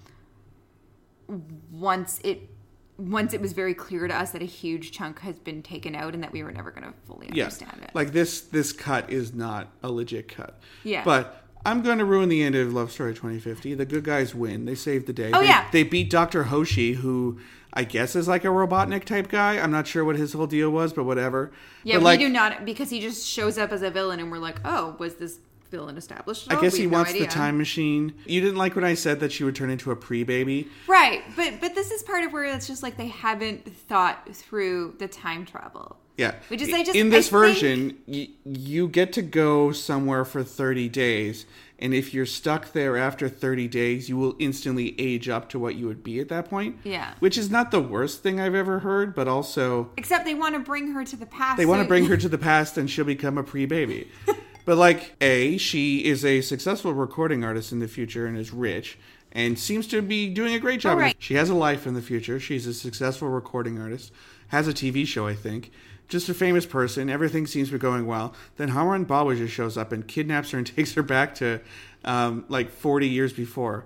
[1.72, 2.50] once it
[2.98, 6.14] once it was very clear to us that a huge chunk has been taken out
[6.14, 7.46] and that we were never going to fully Yeah.
[7.46, 7.92] understand it.
[7.94, 10.60] Like this this cut is not a legit cut.
[10.84, 11.04] Yeah.
[11.06, 13.74] But I'm going to ruin the end of Love Story 2050.
[13.76, 14.66] The good guys win.
[14.66, 15.32] They save the day.
[15.34, 15.68] Oh, They- yeah.
[15.72, 16.46] They beat Dr.
[16.46, 17.40] Hoshi, who
[17.74, 19.60] I guess is like a Robotnik type guy.
[19.60, 21.52] I'm not sure what his whole deal was, but whatever.
[21.84, 24.32] Yeah, but we like, do not because he just shows up as a villain, and
[24.32, 26.52] we're like, oh, was this villain established?
[26.52, 28.14] I guess he no wants the time machine.
[28.26, 30.68] You didn't like when I said that she would turn into a pre baby.
[30.88, 31.24] right?
[31.36, 35.08] But but this is part of where it's just like they haven't thought through the
[35.08, 35.98] time travel.
[36.18, 36.34] Yeah.
[36.50, 40.44] Which is, I just- in this I version, y- you get to go somewhere for
[40.44, 41.46] 30 days,
[41.82, 45.76] and if you're stuck there after 30 days, you will instantly age up to what
[45.76, 46.76] you would be at that point.
[46.84, 47.14] Yeah.
[47.20, 50.60] Which is not the worst thing I've ever heard, but also Except they want to
[50.60, 51.56] bring her to the past.
[51.56, 54.12] they want to bring her to the past and she'll become a pre-baby.
[54.70, 59.00] but like, A, she is a successful recording artist in the future and is rich
[59.32, 61.00] and seems to be doing a great job.
[61.00, 61.16] Right.
[61.18, 62.40] She has a life in the future.
[62.40, 64.12] She's a successful recording artist,
[64.50, 65.72] has a TV show, I think.
[66.08, 67.10] Just a famous person.
[67.10, 68.36] Everything seems to be going well.
[68.58, 71.62] Then Harman Baweja just shows up and kidnaps her and takes her back to
[72.06, 73.86] um, like 40 years before.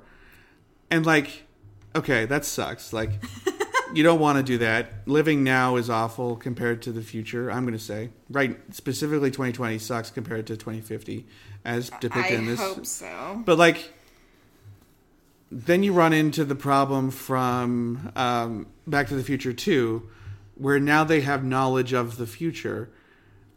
[0.92, 1.44] And like,
[1.96, 2.92] okay, that sucks.
[2.92, 3.12] Like,
[3.94, 5.08] you don't want to do that.
[5.08, 7.52] Living now is awful compared to the future.
[7.52, 8.58] I'm going to say, right?
[8.74, 11.26] Specifically, 2020 sucks compared to 2050,
[11.66, 12.60] as depicted I in this.
[12.60, 13.42] I hope so.
[13.46, 13.94] But like,
[15.52, 20.08] then you run into the problem from um, Back to the Future 2,
[20.56, 22.90] where now they have knowledge of the future.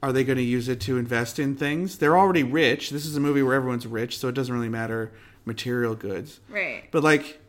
[0.03, 1.99] Are they going to use it to invest in things?
[1.99, 2.91] They're already rich.
[2.91, 5.13] This is a movie where everyone's rich, so it doesn't really matter
[5.47, 6.41] material goods.
[6.51, 6.85] Right.
[6.91, 7.41] But like,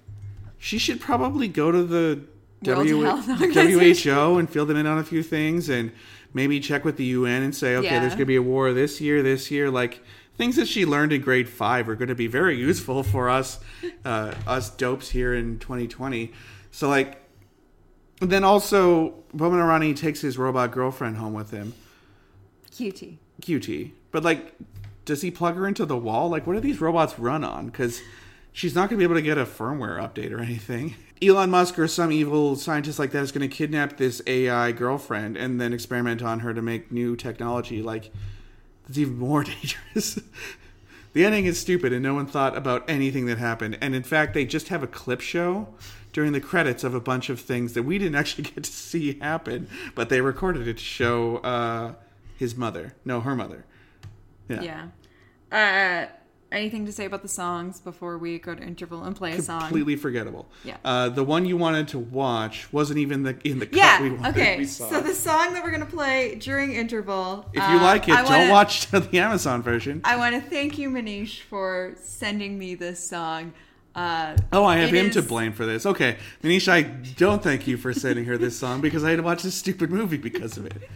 [0.58, 2.22] she should probably go to the
[2.64, 5.92] w- WHO and fill them in on a few things, and
[6.34, 8.00] maybe check with the UN and say, okay, Yeah.
[8.00, 9.70] there's going to be a war this year, this year.
[9.70, 10.02] Like
[10.38, 13.60] things that she learned in grade five are going to be very useful for us,
[14.06, 16.32] uh, us dopes here in 2020.
[16.72, 17.24] So like,
[18.20, 21.74] then also, Boman Irani takes his robot girlfriend home with him.
[22.72, 23.18] QT.
[23.42, 23.92] QT.
[24.12, 24.54] But like,
[25.06, 26.28] does he plug her into the wall?
[26.30, 27.68] Like, what do these robots run on?
[27.68, 28.02] Because
[28.58, 30.96] she's not going to be able to get a firmware update or anything.
[31.22, 35.38] Elon Musk or some evil scientist like that is going to kidnap this AI girlfriend
[35.38, 37.84] and then experiment on her to make new technology.
[37.84, 38.12] Like,
[38.90, 39.44] it's even more
[39.94, 40.20] dangerous.
[41.14, 43.78] the ending is stupid and no one thought about anything that happened.
[43.80, 45.68] And in fact, they just have a clip show
[46.12, 49.20] during the credits of a bunch of things that we didn't actually get to see
[49.20, 51.94] happen, but they recorded it to show uh,
[52.36, 52.96] his mother.
[53.06, 53.66] No, her mother.
[54.50, 54.90] Yeah.
[55.52, 56.08] Yeah.
[56.10, 56.12] Uh,
[56.52, 59.62] anything to say about the songs before we go to interval and play a song?
[59.62, 60.48] Completely forgettable.
[60.64, 60.78] Yeah.
[60.84, 64.02] Uh, the one you wanted to watch wasn't even the in the cut Yeah.
[64.02, 64.30] we wanted.
[64.30, 64.58] Okay.
[64.58, 64.66] we.
[64.66, 67.46] So the song that we're gonna play during interval.
[67.54, 70.02] if you uh, like it, I don't watch the Amazon version.
[70.04, 73.54] I want to thank you, Manish, for sending me this song.
[73.98, 75.84] Uh, Oh, I have it him to blame for this.
[75.84, 79.24] Okay, Manisha, I don't thank you for sending her this song because I had to
[79.24, 80.78] watch this stupid movie because of it.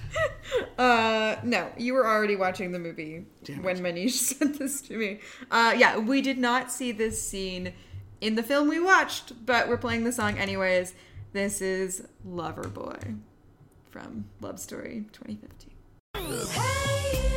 [0.78, 5.20] Uh, no, you were already watching the movie Damn when Manish sent this to me.
[5.50, 7.72] Uh, yeah, we did not see this scene
[8.20, 10.94] in the film we watched, but we're playing the song anyways.
[11.34, 12.98] This is Lover Boy
[13.92, 15.72] from Love Story 2050.
[16.16, 17.31] Hey,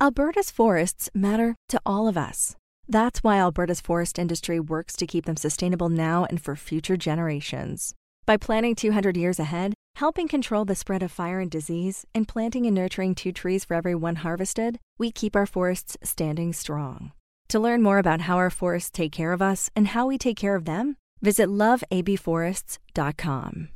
[0.00, 2.54] Alberta's forests matter to all of us.
[2.88, 7.96] That's why Alberta's forest industry works to keep them sustainable now and for future generations.
[8.24, 12.64] By planning 200 years ahead, helping control the spread of fire and disease, and planting
[12.64, 17.10] and nurturing two trees for every one harvested, we keep our forests standing strong.
[17.48, 20.36] To learn more about how our forests take care of us and how we take
[20.36, 23.68] care of them, visit loveabforests.com.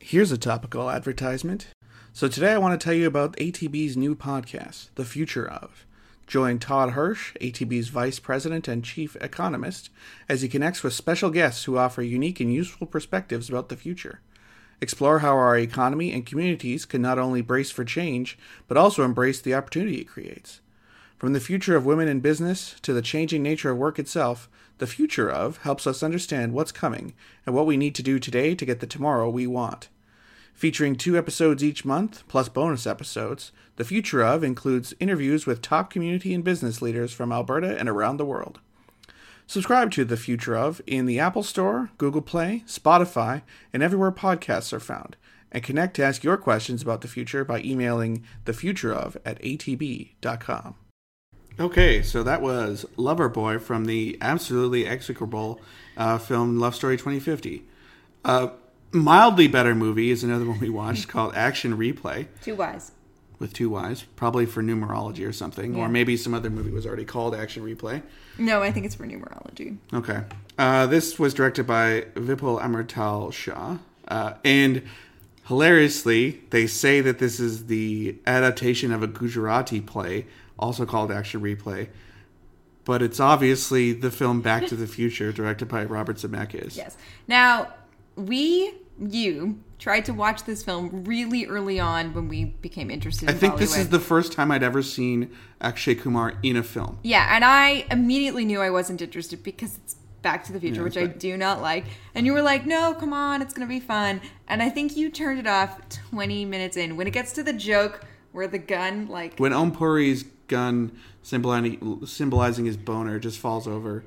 [0.00, 1.68] Here's a topical advertisement.
[2.12, 5.84] So today I want to tell you about ATB's new podcast, The Future of.
[6.26, 9.90] Join Todd Hirsch, ATB's Vice President and Chief Economist,
[10.28, 14.20] as he connects with special guests who offer unique and useful perspectives about the future.
[14.80, 19.40] Explore how our economy and communities can not only brace for change, but also embrace
[19.40, 20.60] the opportunity it creates.
[21.16, 24.86] From the future of women in business to the changing nature of work itself, the
[24.86, 27.14] future of helps us understand what's coming
[27.46, 29.88] and what we need to do today to get the tomorrow we want.
[30.56, 35.90] Featuring two episodes each month, plus bonus episodes, The Future of includes interviews with top
[35.90, 38.58] community and business leaders from Alberta and around the world.
[39.46, 44.72] Subscribe to The Future of in the Apple Store, Google Play, Spotify, and everywhere podcasts
[44.72, 45.16] are found.
[45.52, 50.74] And connect to ask your questions about the future by emailing thefutureof at atb.com.
[51.60, 55.60] Okay, so that was Loverboy from the absolutely execrable
[55.98, 57.62] uh, film Love Story 2050.
[58.24, 58.48] Uh,
[58.96, 62.92] mildly better movie is another one we watched called Action Replay Two wise.
[63.38, 65.82] with two Y's, probably for numerology or something, Yeah.
[65.84, 68.02] or maybe some other movie was already called Action Replay.
[68.38, 69.78] No, I think it's for numerology.
[69.92, 70.22] Okay.
[70.58, 73.78] Uh, this was directed by Vipul Amrutlal Shah.
[74.08, 74.82] Uh, and
[75.48, 80.26] hilariously, they say that this is the adaptation of a Gujarati play,
[80.58, 81.88] also called Action Replay.
[82.84, 86.76] But it's obviously the film Back to the Future, directed by Robert Zemeckis.
[86.76, 86.96] Yes.
[87.26, 87.72] Now,
[88.16, 93.32] we, you, tried to watch this film really early on when we became interested I
[93.32, 95.30] in think this is the first time I'd ever seen
[95.60, 96.98] Akshay Kumar in a film.
[97.02, 100.82] Yeah, and I immediately knew I wasn't interested because it's Back to the Future, Yeah,
[100.84, 101.84] which I do not like.
[102.14, 104.20] And you were like, no, come on, it's going to be fun.
[104.48, 105.78] And I think you turned it off
[106.10, 106.96] 20 minutes in.
[106.96, 108.00] When it gets to the joke
[108.32, 113.98] where the gun, like, When Om Puri's gun symbolizing, symbolizing his boner just falls over,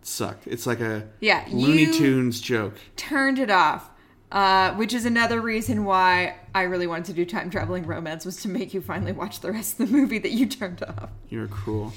[0.00, 0.46] it sucked.
[0.48, 2.74] It's like a Yeah, Looney Tunes joke.
[2.96, 3.90] turned it off.
[4.32, 8.38] Uh, which is another reason why I really wanted to do time traveling romance was
[8.38, 11.10] to make you finally watch the rest of the movie that you turned off.
[11.28, 11.92] You're cruel.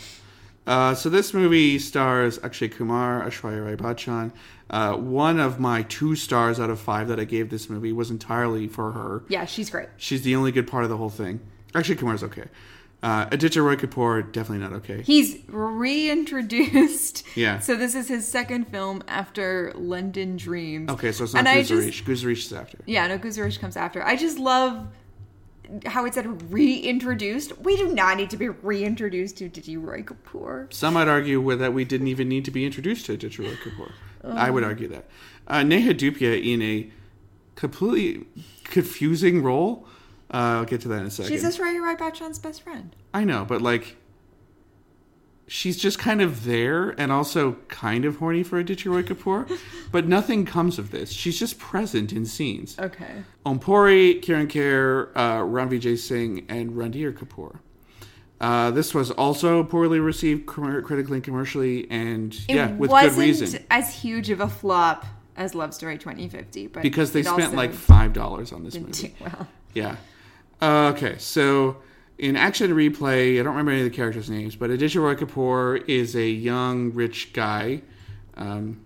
[0.68, 4.34] Uh, so this movie stars Akshay Kumar, Aishwarya Rai Bachchan.
[4.70, 8.12] Uh, one of my two stars out of five that I gave this movie was
[8.12, 9.24] entirely for her.
[9.30, 9.88] Yeah, she's great.
[9.96, 11.40] She's the only good part of the whole thing.
[11.74, 12.46] Akshay Kumar's okay.
[13.06, 15.03] Uh, Aditya Roy Kapoor definitely not okay.
[15.03, 17.24] He's reintroduced.
[17.36, 17.60] Yeah.
[17.60, 20.89] So this is his second film after London Dreams.
[20.89, 22.03] Okay, so it's not And just- Guzarish.
[22.03, 22.78] Guzarish is after.
[22.88, 24.01] Yeah, no, Guzarish comes after.
[24.03, 24.88] I just love
[25.86, 27.58] how it said reintroduced.
[27.60, 30.74] We do not need to be reintroduced to Didi Roy Kapoor.
[30.74, 33.91] Some might argue that we didn't even need to be introduced to Aditya Roy Kapoor.
[34.24, 35.06] I would argue that.
[35.47, 36.89] Uh, Neha Dhupia in a
[37.56, 38.26] completely
[38.64, 39.88] confusing role.
[40.36, 41.32] Uh, I'll get to that in a second.
[41.32, 42.94] She's Rai Bachchan's best friend.
[43.14, 43.96] I know, but like,
[45.48, 49.50] she's just kind of there and also kind of horny for Aditya Roy Kapoor,
[49.94, 51.12] but nothing comes of this.
[51.12, 52.78] She's just present in scenes.
[52.78, 53.24] Okay.
[53.46, 57.60] Om Puri, Kiran Kher, uh, Ranvijay Singh, and Randhir Kapoor.
[58.42, 63.16] Uh, this was also poorly received com- critically and commercially, and It yeah, with wasn't
[63.16, 63.64] good reason.
[63.72, 65.06] as huge of a flop
[65.38, 69.16] as Love Story 2050, but Because they spent like five dollars on this movie.
[69.22, 69.48] well.
[69.74, 69.96] Yeah.
[70.62, 71.78] Uh, okay, so
[72.18, 75.88] in action replay, I don't remember any of the characters' names, but Aditya Roy Kapoor
[75.88, 77.82] is a young, rich guy.
[78.38, 78.82] Um,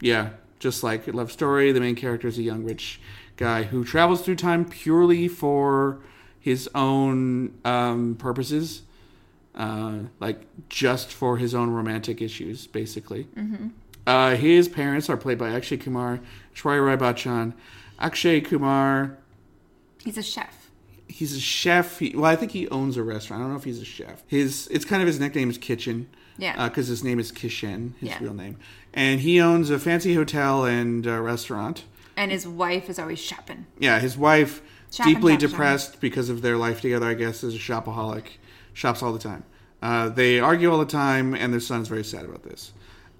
[0.00, 3.00] yeah, just like Love Story, the main character is a young, rich
[3.36, 6.00] guy who travels through time purely for
[6.40, 8.82] his own um, purposes,
[9.54, 13.28] uh, like just for his own romantic issues, basically.
[14.06, 16.20] Uh, his parents are played by Akshay Kumar,
[16.54, 17.54] Aishwarya Rai Bachchan.
[17.98, 19.16] Akshay Kumar
[20.02, 20.63] He's a chef.
[21.08, 21.98] He's a chef.
[21.98, 23.40] He, well, I think he owns a restaurant.
[23.40, 24.22] I don't know if he's a chef.
[24.26, 26.08] His it's kind of his nickname is Kitchen.
[26.36, 26.68] Yeah.
[26.68, 28.18] Because his name is Kishen, his Yeah.
[28.20, 28.56] real name,
[28.92, 31.84] and he owns a fancy hotel and uh, restaurant.
[32.16, 33.66] And his wife is always shopping.
[33.78, 34.60] Yeah, his wife
[34.92, 37.06] Shopping, deeply shopping, depressed because of their life together.
[37.06, 38.24] I guess is a shopaholic,
[38.72, 39.44] shops all the time.
[39.82, 42.72] Uh, they argue all the time, and their son is very sad about this.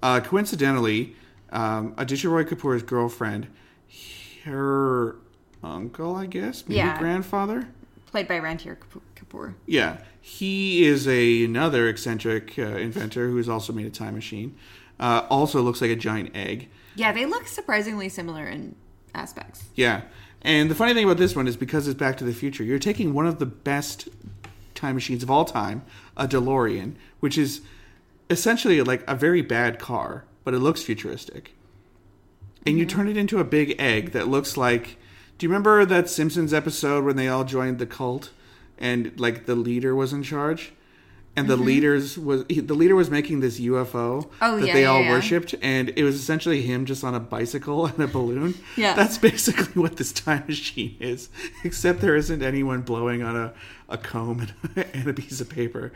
[0.03, 1.15] Uh, coincidentally,
[1.51, 3.47] um, Aditya Roy Kapoor's girlfriend,
[4.43, 5.15] her
[5.69, 6.97] uncle, I guess, maybe Yeah.
[6.99, 7.67] grandfather.
[8.05, 9.53] Played by Randhir Kapoor- Kapoor.
[9.65, 14.55] Yeah, he is a, another eccentric uh, inventor who has also made a time machine.
[14.99, 16.69] Uh, also looks like a giant egg.
[16.95, 18.75] Yeah, they look surprisingly similar in
[19.13, 19.65] aspects.
[19.75, 20.01] Yeah,
[20.41, 22.79] and the funny thing about this one is because it's Back to the Future, you're
[22.79, 24.07] taking one of the best
[24.75, 25.83] time machines of all time,
[26.15, 27.61] a DeLorean, which is
[28.29, 31.53] essentially like a very bad car, but it looks futuristic.
[32.65, 34.97] And you turn it into a big egg that looks like.
[35.37, 38.31] Do you remember that Simpsons episode when they all joined the cult,
[38.77, 40.71] and like the leader was in charge,
[41.35, 41.65] and the mm-hmm.
[41.65, 45.01] leaders was he, the leader was making this UFO Oh, that yeah, they yeah, all
[45.01, 45.11] yeah.
[45.11, 48.55] worshipped, and it was essentially him just on a bicycle and a balloon.
[48.77, 48.93] Yeah.
[48.93, 51.29] that's basically what this time machine is,
[51.63, 53.53] except there isn't anyone blowing on a,
[53.89, 55.91] a comb and, and a piece of paper.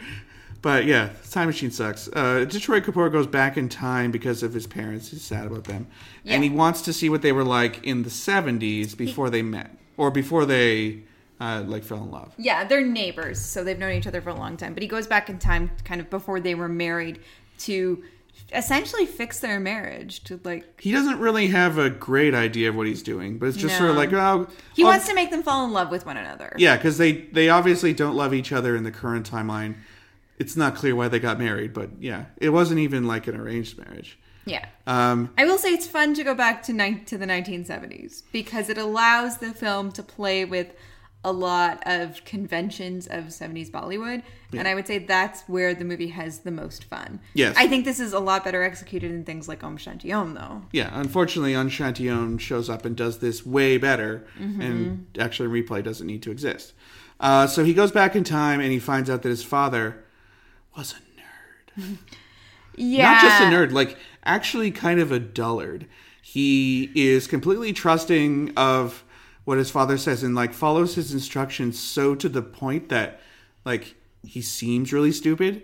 [0.62, 2.08] But yeah, time machine sucks.
[2.10, 5.10] Uh, Aditya Roy Kapoor goes back in time because of his parents.
[5.10, 5.88] He's sad about them,
[6.26, 9.78] and he wants to see what they were like in the '70s before they met,
[9.96, 11.04] or before they
[11.40, 12.34] uh, like fell in love.
[12.38, 14.74] Yeah, they're neighbors, so they've known each other for a long time.
[14.74, 17.22] But he goes back in time, kind of before they were married,
[17.60, 18.04] to
[18.54, 20.24] essentially fix their marriage.
[20.26, 23.58] To like, He doesn't really have a great idea of what he's doing, but it's
[23.58, 26.18] just sort of like, oh, he wants to make them fall in love with one
[26.18, 26.54] another.
[26.58, 29.76] Yeah, because they they obviously don't love each other in the current timeline.
[30.40, 33.78] It's not clear why they got married, but yeah, it wasn't even like an arranged
[33.78, 34.18] marriage.
[34.46, 34.66] Yeah.
[34.88, 38.70] Um, I will say it's fun to go back to ni- to the 1970s because
[38.70, 40.74] it allows the film to play with
[41.26, 44.24] a lot of conventions of 70s Bollywood,
[44.54, 47.20] and I would say that's where the movie has the most fun.
[47.34, 47.56] Yes.
[47.58, 50.62] I think this is a lot better executed in things like Om Shanti Om, though.
[50.72, 55.84] yeah, unfortunately, Om Shanti Om shows up and does this way better, and actually, replay
[55.84, 56.72] doesn't need to exist.
[57.20, 60.06] Uh, so he goes back in time and he finds out that his father
[60.80, 61.98] was a nerd.
[62.76, 65.86] Yeah, Not just a nerd, like actually kind of a dullard.
[66.22, 69.04] He is completely trusting of
[69.44, 73.20] what his father says and like follows his instructions so to the point that
[73.66, 75.64] like he seems really stupid.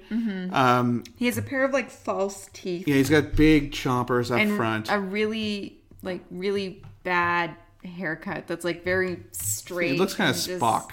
[0.51, 4.39] Um, He has a pair of like false teeth yeah, he's got big chompers up
[4.39, 4.91] and front.
[4.91, 9.91] a really like really bad haircut that's like very straight.
[9.93, 10.89] He looks kind of and just- Spock.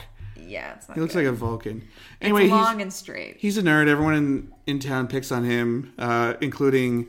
[0.48, 1.24] Yeah, it's not He looks good.
[1.24, 1.78] like a Vulcan.
[1.78, 1.86] It's
[2.22, 3.36] Anyway, long he's, and straight.
[3.38, 3.88] he's a nerd.
[3.88, 7.08] Everyone in, in town picks on him, uh, including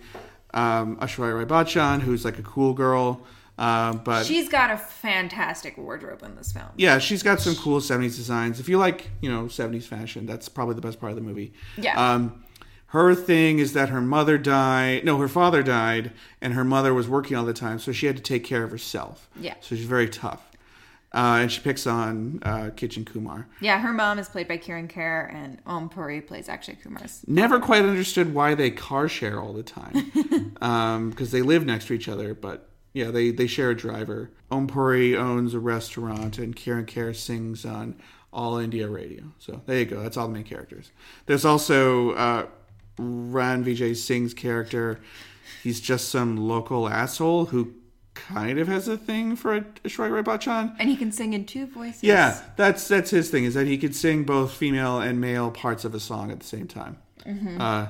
[0.53, 3.21] um, Aishwarya Rai Bachchan, who's like a cool girl.
[3.57, 6.65] Uh, but She's got a fantastic wardrobe in this film.
[6.75, 8.59] Yeah, she's got some cool 70s designs.
[8.59, 11.53] If you like, you know, 70s fashion, that's probably the best part of the movie.
[11.77, 12.13] Yeah.
[12.13, 12.43] Um,
[12.87, 15.03] her thing is that her mother died.
[15.05, 16.11] No, her father died,
[16.41, 18.71] and her mother was working all the time, so she had to take care of
[18.71, 19.29] herself.
[19.39, 19.53] Yeah.
[19.61, 20.47] So she's very tough.
[21.13, 23.47] Uh, and she picks on uh, Kitchen Kumar.
[23.61, 27.23] Yeah, her mom is played by Kiran Kher, and Om Puri plays Akshay Kumar's.
[27.27, 30.11] Never quite understood why they car share all the time.
[31.09, 34.31] Because they live next to each other, but yeah, they, they share a driver.
[34.49, 37.95] Om Puri owns a restaurant, and Kiran Kher sings on
[38.31, 39.23] All India Radio.
[39.39, 40.01] So there you go.
[40.01, 40.91] That's all the main characters.
[41.25, 42.45] There's also uh,
[42.97, 44.99] Ran Vijay Singh's character.
[45.61, 47.73] He's just some local asshole who
[48.13, 50.75] kind of has a thing for Aishwarya Rai Bachchan.
[50.79, 52.03] And he can sing in two voices.
[52.03, 55.85] Yeah, that's that's his thing is that he could sing both female and male parts
[55.85, 56.97] of a song at the same time.
[57.59, 57.87] Uh,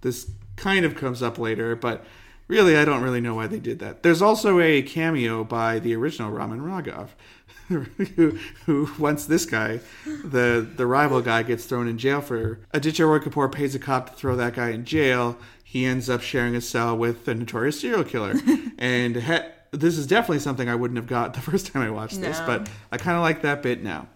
[0.00, 2.04] this kind of comes up later, but
[2.48, 4.02] really, I don't really know why they did that.
[4.02, 7.08] There's also a cameo by the original Raman Raghav,
[7.68, 13.06] who, who once this guy, the the rival guy, gets thrown in jail for Aditya
[13.06, 15.38] Roy Kapoor pays a cop to throw that guy in jail.
[15.74, 18.36] He ends up sharing a cell with a notorious serial killer,
[18.78, 22.20] and ha- this is definitely something I wouldn't have got the first time I watched
[22.20, 24.06] this, but I kind of like that bit now.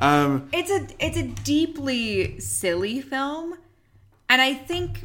[0.00, 3.54] Um, It's a it's a deeply silly film,
[4.28, 5.04] and I think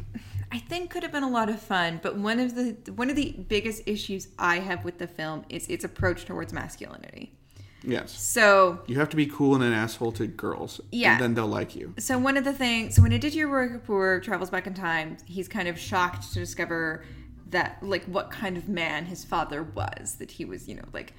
[0.50, 2.00] I think could have been a lot of fun.
[2.02, 5.68] But one of the one of the biggest issues I have with the film is
[5.68, 7.37] its approach towards masculinity.
[7.82, 8.20] Yes.
[8.20, 10.80] So You have to be cool and an asshole to girls.
[10.90, 11.12] Yeah.
[11.12, 11.94] And then they'll like you.
[11.98, 15.48] So one of the things, so when Aditya Roy Kapoor travels back in time, he's
[15.48, 17.04] kind of shocked to discover
[17.50, 20.16] that, like, what kind of man his father was.
[20.16, 21.14] That he was, you know, like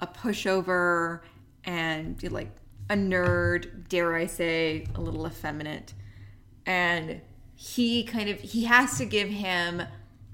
[0.00, 1.20] a pushover
[1.64, 2.50] and like
[2.90, 5.94] a nerd, dare I say, a little effeminate.
[6.66, 7.20] And
[7.54, 9.82] he kind of he has to give him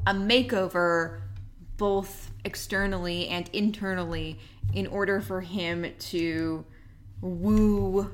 [0.07, 1.21] a makeover,
[1.77, 4.39] both externally and internally,
[4.73, 6.65] in order for him to
[7.21, 8.11] woo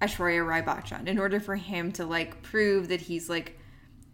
[0.00, 3.58] Aishwarya Rai Bachchan in order for him to like prove that he's like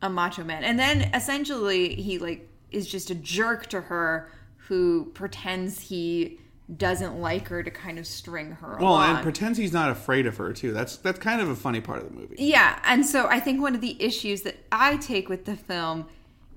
[0.02, 0.64] a macho man.
[0.64, 6.40] And then essentially he like is just a jerk to her who pretends he
[6.76, 8.82] doesn't like her to kind of string her on.
[8.82, 9.14] Well, along.
[9.16, 10.72] and pretends he's not afraid of her too.
[10.72, 12.36] That's that's kind of a funny part of the movie.
[12.38, 16.06] Yeah, and so I think one of the issues that I take with the film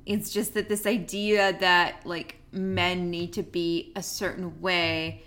[0.05, 5.23] is just that this idea that like men need to be a certain way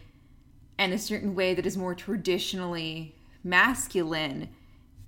[0.78, 3.14] and a certain way that is more traditionally
[3.44, 4.48] masculine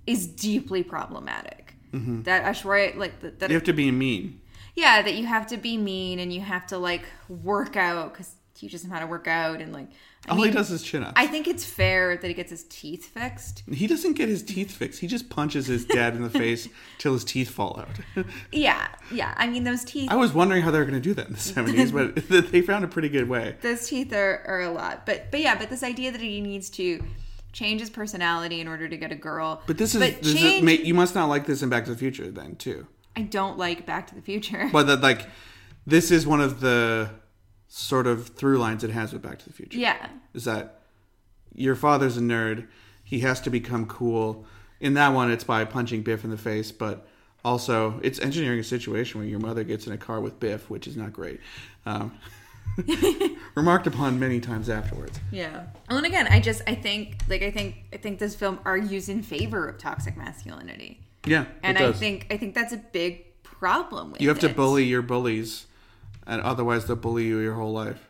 [0.07, 1.73] is deeply problematic.
[1.93, 2.23] Mm-hmm.
[2.23, 4.41] That Aishwarya like that, that You have to be mean.
[4.75, 8.35] yeah, that you have to be mean and you have to like work out because
[8.55, 9.87] teaches him how to work out and like
[10.27, 11.13] I All mean, he does is chin ups.
[11.15, 13.61] I think it's fair that he gets his teeth fixed.
[13.71, 14.99] He doesn't get his teeth fixed.
[15.01, 18.25] He just punches his dad in the face till his teeth fall out.
[18.51, 19.33] Yeah, yeah.
[19.37, 21.33] I mean those teeth I was wondering how they were going to do that in
[21.33, 21.91] the 70s,
[22.27, 23.55] but they found a pretty good way.
[23.61, 26.69] those teeth are, are a lot but but yeah but this idea that he needs
[26.71, 27.03] to
[27.51, 30.39] change his personality in order to get a girl But this is, but this is
[30.41, 32.87] change ma- you must not like this in Back to the Future then too.
[33.15, 35.27] i don't like back to the future But that like
[35.87, 37.09] this is one of the
[37.67, 39.77] sort of through lines it has with Back to the Future.
[39.77, 40.81] yeah Is that
[41.53, 42.67] your father's a nerd,
[43.03, 44.45] he has to become cool.
[44.79, 47.07] In that one it's by punching Biff in the face, but
[47.43, 50.87] also it's engineering a situation where your mother gets in a car with Biff, which
[50.87, 51.39] is not great.
[51.85, 52.17] Um,
[53.55, 55.17] remarked upon many times afterwards.
[55.31, 59.07] yeah and again i just i think like i think i think this film argues
[59.07, 63.23] in favor of toxic masculinity Yeah, and it i think i think that's a big
[63.43, 65.67] problem with you have to bully your bullies,
[66.25, 68.09] and otherwise they'll bully you your whole life.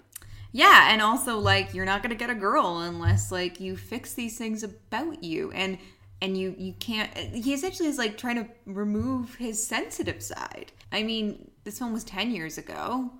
[0.52, 4.38] Yeah, and also like you're not gonna get a girl unless like you fix these
[4.38, 5.78] things about you, and
[6.22, 7.16] and you you can't.
[7.18, 10.72] He essentially is like trying to remove his sensitive side.
[10.92, 13.12] I mean, this film was ten years ago,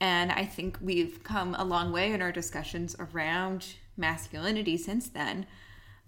[0.00, 5.46] and I think we've come a long way in our discussions around masculinity since then.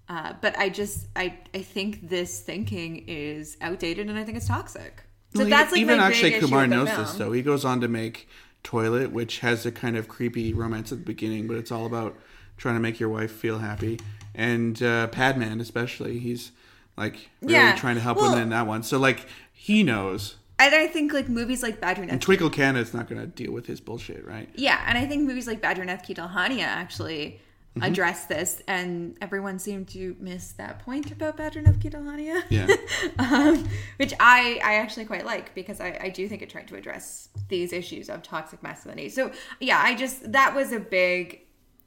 [0.08, 4.48] Uh, but I just I I think this thinking is outdated, and I think it's
[4.48, 5.02] toxic.
[5.34, 7.00] So Well, that's like even Akshay Kumar knows film.
[7.02, 7.32] this though.
[7.32, 8.28] He goes on to make
[8.62, 12.16] Toilet, which has a kind of creepy romance at the beginning, but it's all about
[12.56, 13.98] trying to make your wife feel happy.
[14.34, 16.52] And uh, Padman, especially, he's
[16.96, 17.76] like really Yeah.
[17.76, 18.82] trying to help Well- women in that one.
[18.82, 20.36] So like he knows.
[20.58, 23.66] And I think like movies like Badrinath And Twinkle Khanna's not going to deal with
[23.66, 24.48] his bullshit, right?
[24.54, 27.40] Yeah, and I think movies like Badrinath Ki Dulhania actually
[27.76, 27.92] Mm-hmm.
[27.92, 32.42] address this, and everyone seemed to miss that point about Badrinath Ki Dulhania.
[32.48, 32.74] Yeah.
[33.18, 33.68] um,
[33.98, 37.28] which I, I actually quite like because I, I do think it tried to address
[37.50, 39.10] these issues of toxic masculinity.
[39.10, 41.42] So yeah, I just that was a big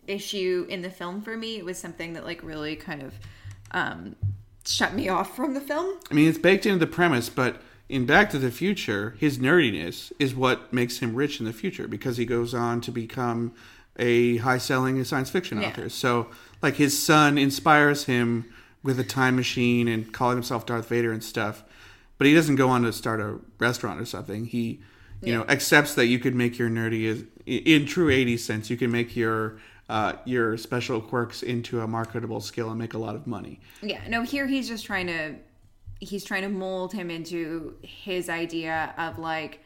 [0.05, 1.57] issue in the film for me.
[1.57, 3.19] It was something that like really kind of
[3.71, 4.15] um,
[4.67, 5.97] shut me off from the film.
[6.11, 10.11] I mean, it's baked into the premise, but in Back to the Future, his nerdiness
[10.19, 13.53] is what makes him rich in the future because he goes on to become
[13.99, 15.67] a high-selling science fiction Yeah.
[15.67, 15.89] author.
[15.89, 16.27] So,
[16.61, 18.45] like, his son inspires him
[18.81, 21.63] with a time machine and calling himself Darth Vader and stuff.
[22.17, 24.45] But he doesn't go on to start a restaurant or something.
[24.45, 24.81] He,
[25.21, 28.69] you know, accepts that you could make your nerdy is in true '80s sense.
[28.69, 29.57] You can make your
[29.89, 33.59] uh, your special quirks into a marketable skill and make a lot of money.
[33.81, 35.35] Yeah, no, here he's just trying to
[35.99, 39.61] he's trying to mold him into his idea of like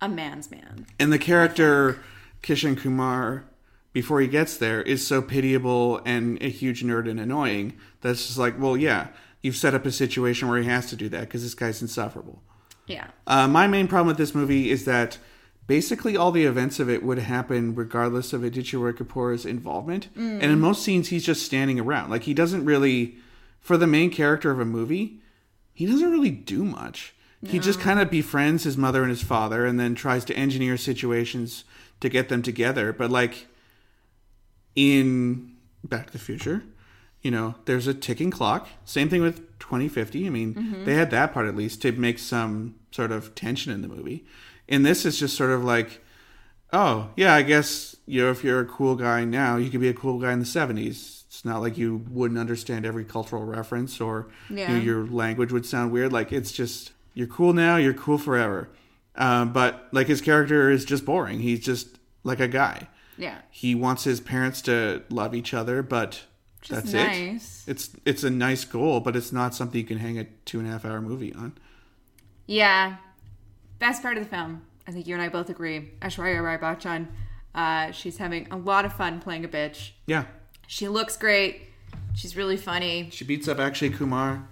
[0.00, 0.86] a man's man.
[0.98, 1.98] And the character
[2.42, 3.44] Kishan Kumar,
[3.92, 8.38] before he gets there, is so pitiable and a huge nerd and annoying that's just
[8.38, 9.08] like, well, yeah,
[9.42, 12.42] you've set up a situation where he has to do that because this guy's insufferable.
[12.86, 13.08] Yeah.
[13.26, 15.18] Uh, my main problem with this movie is that
[15.66, 20.08] basically all the events of it would happen regardless of Aditya Roy Kapoor's involvement.
[20.42, 22.10] And in most scenes, he's just standing around.
[22.10, 23.16] Like, he doesn't really,
[23.60, 25.20] for the main character of a movie,
[25.72, 27.14] he doesn't really do much.
[27.44, 30.76] He just kind of befriends his mother and his father and then tries to engineer
[30.76, 31.64] situations
[32.00, 32.92] to get them together.
[32.92, 33.48] But, like,
[34.76, 36.62] in Back to the Future,
[37.20, 38.68] you know, there's a ticking clock.
[38.84, 40.26] Same thing with 2050.
[40.26, 40.84] I mean, mm-hmm.
[40.84, 44.24] they had that part at least to make some sort of tension in the movie.
[44.68, 46.00] And this, is just sort of like,
[46.72, 49.88] oh, yeah, I guess, you know, if you're a cool guy now, you could be
[49.88, 51.24] a cool guy in the 70s.
[51.26, 54.28] It's not like you wouldn't understand every cultural reference or
[54.68, 56.12] you know, your language would sound weird.
[56.12, 58.68] Like, it's just, you're cool now, you're cool forever.
[59.14, 61.40] Uh, but, like, his character is just boring.
[61.40, 62.88] He's just like a guy.
[63.18, 63.38] Yeah.
[63.50, 66.22] He wants his parents to love each other, but
[66.62, 67.64] is that's nice.
[67.66, 67.70] it.
[67.72, 70.66] It's it's a nice goal, but it's not something you can hang a two and
[70.68, 71.52] a half hour movie on.
[72.46, 72.96] Yeah.
[73.78, 74.62] Best part of the film.
[74.86, 75.90] I think you and I both agree.
[76.00, 77.08] Aishwarya Rai Bachchan.
[77.54, 79.90] Uh, she's having a lot of fun playing a bitch.
[80.06, 80.24] Yeah,
[80.66, 81.62] She looks great.
[82.14, 83.08] She's really funny.
[83.12, 84.48] she beats up Akshay Kumar.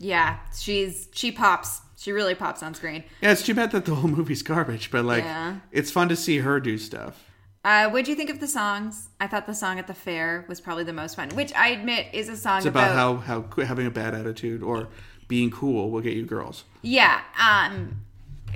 [0.00, 1.82] Yeah, she's she pops.
[1.96, 3.04] She really pops on screen.
[3.20, 5.56] Yeah, it's too bad that the whole movie's garbage, but like, Yeah.
[5.70, 7.22] it's fun to see her do stuff.
[7.62, 9.10] Uh, what'd you think of the songs?
[9.20, 12.06] I thought the song at the fair was probably the most fun, which I admit
[12.14, 14.88] is a song It's about, how how having a bad attitude or
[15.28, 16.64] being cool will get you girls.
[16.80, 18.00] Yeah, um,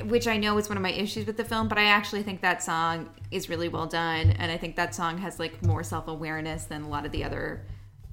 [0.06, 2.40] which I know is one of my issues with the film, but I actually think
[2.40, 6.08] that song is really well done, and I think that song has like more self
[6.08, 7.60] awareness than a lot of the other,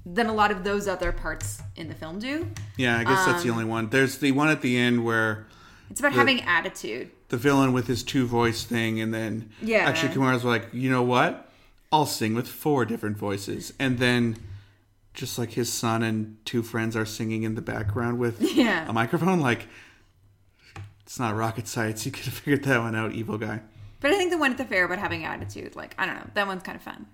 [0.04, 2.48] than a lot of those other parts in the film do.
[2.76, 3.88] Yeah, I guess that's the Um, only one.
[3.90, 5.46] There's the one at the end where
[5.90, 7.10] It's about having attitude.
[7.28, 9.88] the villain with his two voice thing, and then Yeah.
[9.88, 11.50] Akshay Kumar's like, you know what?
[11.92, 14.36] I'll sing with four different voices, and then
[15.14, 18.88] just like his son and two friends are singing in the background with Yeah.
[18.88, 19.40] a microphone.
[19.40, 19.68] Like,
[21.04, 22.04] it's not rocket science.
[22.06, 23.60] You could have figured that one out, evil guy.
[24.00, 26.26] But I think the one at the fair about having attitude, like I don't know,
[26.34, 27.06] that one's kind of fun.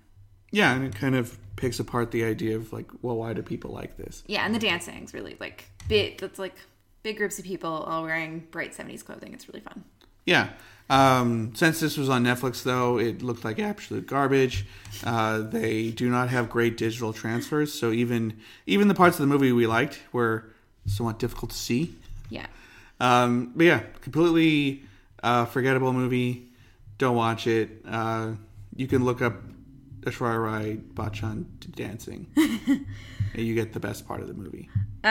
[0.51, 3.71] Yeah, and it kind of picks apart the idea of like, well, why do people
[3.71, 4.23] like this?
[4.27, 6.19] Yeah, and the dancing's really like big.
[6.19, 6.55] That's like
[7.03, 9.33] big groups of people all wearing bright '70s clothing.
[9.33, 9.83] It's really fun.
[10.25, 10.49] Yeah.
[10.89, 14.65] Um, since this was on Netflix, though, it looked like absolute garbage.
[15.03, 19.27] Uh, they do not have great digital transfers, so even even the parts of the
[19.27, 20.45] movie we liked were
[20.87, 21.93] somewhat difficult to see.
[22.29, 22.47] Yeah.
[22.99, 24.83] Um, but yeah, completely
[25.21, 26.47] uh, forgettable movie.
[26.97, 27.69] Don't watch it.
[27.87, 28.31] Uh,
[28.75, 29.35] you can look up
[30.01, 31.45] Aishwarya Rai Bachchan
[31.75, 32.85] dancing, and
[33.35, 34.69] you get the best part of the movie.
[35.03, 35.07] Uh,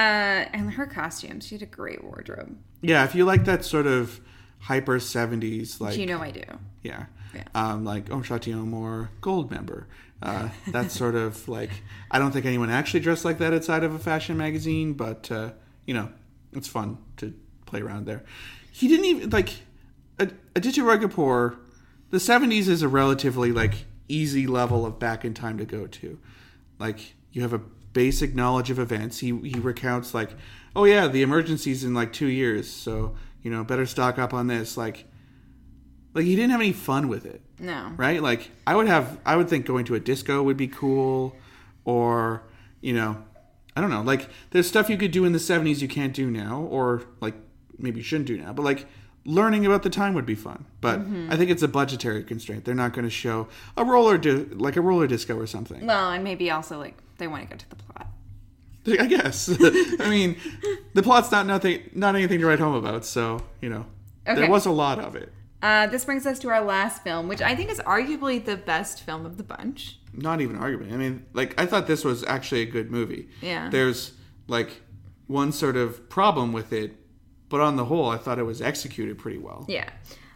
[0.53, 2.57] and her costumes, she had a great wardrobe.
[2.81, 4.21] Yeah, if you like that sort of
[4.61, 6.43] hyper '70s, like you know I do.
[6.83, 7.07] Yeah.
[7.35, 7.45] Yeah.
[7.55, 9.85] Um, like Om Shanti Om or Goldmember.
[10.23, 11.71] Uh, that's sort of like,
[12.11, 15.51] I don't think anyone actually dressed like that outside of a fashion magazine, but, uh,
[15.87, 16.11] you know,
[16.53, 17.35] it's fun to
[17.67, 18.25] play around there.
[18.73, 19.51] He didn't even, like,
[20.19, 21.59] Aditya Roy Kapoor,
[22.11, 26.19] the 70s is a relatively, like, easy level of back in time to go to.
[26.79, 29.19] Like, you have a basic knowledge of events.
[29.19, 30.31] He, he recounts, like,
[30.77, 34.47] oh, yeah, the emergency's in, like, two years, so, you know, better stock up on
[34.47, 34.77] this.
[34.77, 35.05] Like,
[36.15, 37.93] like he didn't have any fun with it No.
[37.97, 41.37] right like i would have i would think going to a disco would be cool
[41.85, 42.43] or
[42.81, 43.23] you know
[43.77, 46.29] i don't know like there's stuff you could do in the 70s you can't do
[46.31, 47.35] now or like
[47.79, 48.87] maybe you shouldn't do now but like
[49.29, 52.75] learning about the time would be fun but i think it's a budgetary constraint they're
[52.85, 56.25] not going to show a roller di- like a roller disco or something Well, and
[56.25, 58.07] maybe also like they want to get to the plot.
[59.01, 59.49] i guess
[60.01, 60.37] i mean
[60.95, 63.85] the plot's not nothing not anything to write home about so you know
[64.27, 64.41] Okay.
[64.43, 67.43] there was a lot of it Uh, this brings us to our last film, which
[67.43, 69.99] I think is arguably the best film of the bunch.
[70.13, 70.93] not even argument.
[70.93, 73.29] I mean, like I thought this was actually a good movie.
[73.43, 73.69] Yeah.
[73.69, 74.13] There's
[74.47, 74.71] like
[75.27, 76.91] one sort of problem with it,
[77.49, 79.65] but on the whole, I thought it was executed pretty well.
[79.69, 79.89] Yeah.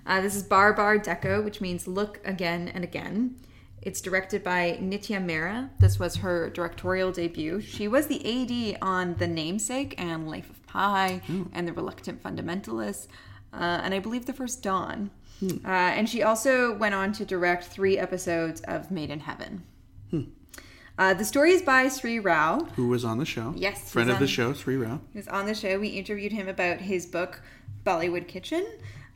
[0.06, 3.36] Uh, this is Baar Baar Dekho, which means look again and again.
[3.82, 5.70] It's directed by Nitya Mehra.
[5.80, 7.60] This was her directorial debut.
[7.60, 11.20] She was the AD on The Namesake and Life of Pi
[11.52, 13.08] and The Reluctant Fundamentalist,
[13.52, 15.10] uh, and I believe the first Don.
[15.64, 19.64] Uh, and she also went on to direct three episodes of Made in Heaven.
[20.99, 23.55] Uh, the story is by Sri Rao, Who was on the show?
[23.57, 25.01] Yes, friend of the show, Sri Rao.
[25.12, 25.78] He was on the show.
[25.78, 27.40] We interviewed him about his book,
[27.84, 28.66] Bollywood Kitchen.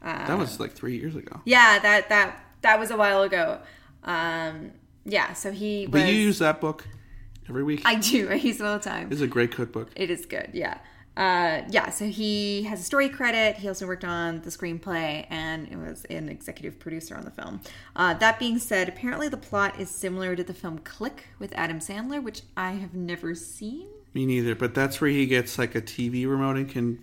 [0.02, 1.40] Uh, That was like three years ago.
[1.44, 3.60] Yeah, that that that was a while ago.
[4.04, 4.72] Um,
[5.04, 6.02] yeah, so he was.
[6.02, 6.86] But you use that book
[7.48, 7.82] every week.
[7.84, 8.28] I do.
[8.30, 9.08] I use it all the time.
[9.12, 9.90] it's a great cookbook.
[9.96, 10.50] It is good.
[10.54, 10.78] Yeah.
[11.16, 11.90] Uh, yeah.
[11.90, 13.56] So he has a story credit.
[13.56, 17.60] He also worked on the screenplay and it was an executive producer on the film.
[17.94, 21.78] Uh, that being said, apparently the plot is similar to the film Click with Adam
[21.78, 23.86] Sandler, which I have never seen.
[24.12, 24.54] Me neither.
[24.54, 26.98] But that's where he gets like a TV remote and can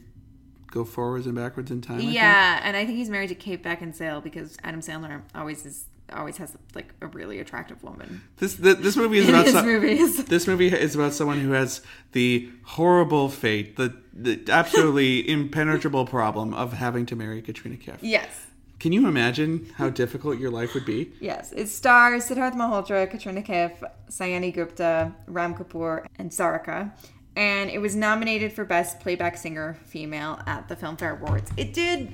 [0.68, 1.98] go forwards and backwards in time.
[1.98, 2.14] I think.
[2.14, 6.38] Yeah, and I think he's married to Kate Beckinsale because Adam Sandler always is always
[6.38, 10.24] has like a really attractive woman This th- this movie is about some- movies.
[10.36, 11.82] This movie is about someone who has
[12.12, 17.98] the horrible fate, the, the absolutely impenetrable problem of having to marry Katrina Kaif.
[18.02, 18.48] Yes.
[18.80, 21.12] Can you imagine how difficult your life would be?
[21.22, 23.72] Yes, it stars Sidharth Malhotra, Katrina Kaif,
[24.10, 26.92] Sayani Gupta, Ram Kapoor, and Sarika.
[27.38, 31.50] And it was nominated for Best Playback Singer Female at the Filmfare Awards.
[31.56, 32.14] It did,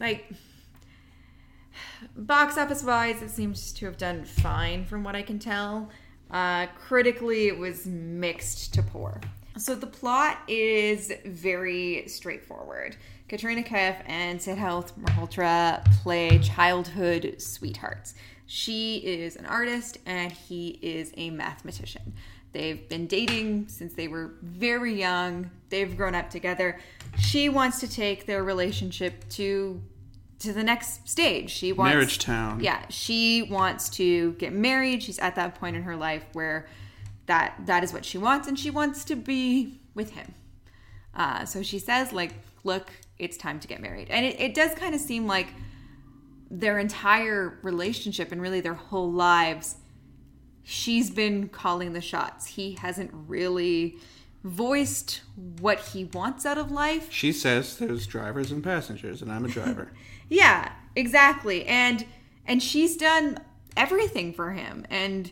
[0.00, 0.28] like,
[2.16, 5.90] box office wise, it seems to have done fine from what I can tell.
[6.30, 9.20] Uh, critically, it was mixed to poor.
[9.58, 12.96] So the plot is very straightforward.
[13.28, 18.14] Katrina Kaif and Sidharth Malhotra play childhood sweethearts.
[18.46, 22.12] She is an artist and he is a mathematician.
[22.52, 25.50] They've been dating since they were very young.
[25.68, 26.78] They've grown up together.
[27.18, 29.82] She wants to take their relationship to
[30.40, 31.50] to the next stage.
[31.50, 32.60] She wants Marriage town.
[32.60, 35.02] Yeah, she wants to get married.
[35.02, 36.66] She's at that point in her life where
[37.26, 40.34] that that is what she wants and she wants to be with him.
[41.14, 44.08] Uh, so she says, like, look, it's time to get married.
[44.10, 45.48] And it, it does kind of seem like
[46.50, 49.76] their entire relationship and really their whole lives,
[50.62, 52.46] she's been calling the shots.
[52.46, 53.96] He hasn't really
[54.44, 55.22] voiced
[55.60, 57.10] what he wants out of life.
[57.10, 59.90] She says there's drivers and passengers, and I'm a driver.
[60.28, 61.64] Yeah, exactly.
[61.66, 62.04] And
[62.46, 63.38] and she's done
[63.76, 65.30] everything for him and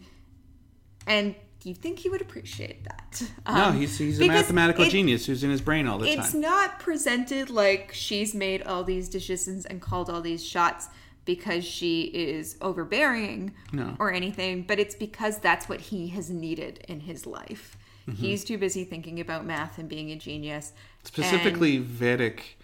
[1.06, 3.22] and you think he would appreciate that.
[3.48, 6.16] no, Um, he's he's a mathematical it- genius who's in his brain all the it's
[6.16, 6.24] time.
[6.24, 10.88] It's not presented like she's made all these decisions and called all these shots
[11.24, 13.96] because she is overbearing No.
[13.98, 17.78] or anything, but it's because that's what he has needed in his life.
[18.06, 18.20] Mm-hmm.
[18.20, 20.74] He's too busy thinking about math and being a genius.
[21.02, 22.58] Specifically, Vedic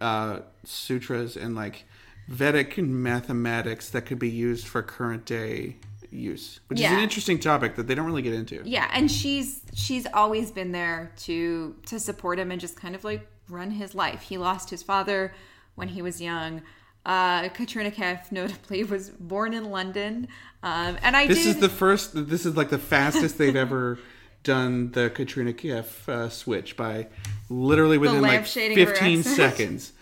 [0.00, 1.84] uh, sutras and like
[2.28, 5.76] Vedic mathematics that could be used for current day
[6.10, 8.62] use, which is an interesting topic that they don't really get into.
[8.64, 13.04] yeah and she's she's always been there to to support him and just kind of
[13.04, 15.34] like run his life he lost his father
[15.74, 16.62] when he was young
[17.04, 20.26] uh katrina kaif notably was born in london
[20.62, 22.12] um and i This did is the first.
[22.28, 23.98] This is like the fastest they've ever
[24.46, 27.08] done the Katrina Kaif uh, switch by
[27.50, 29.92] literally within like lamp shading of her 15 seconds.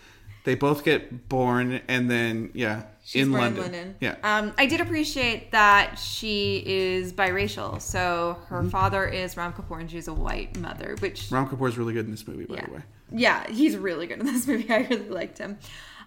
[0.45, 3.95] They both get born, and then yeah, She's in born London.
[3.99, 7.81] Yeah, Um, I did appreciate that she is biracial.
[7.81, 8.69] So her Mm-hmm.
[8.69, 12.05] father is Ram Kapoor and she's a white mother, which Ram Kapoor is really good
[12.05, 12.65] in this movie, by yeah.
[12.67, 12.81] the way.
[13.11, 14.69] Yeah, he's really good in this movie.
[14.71, 15.57] I really liked him.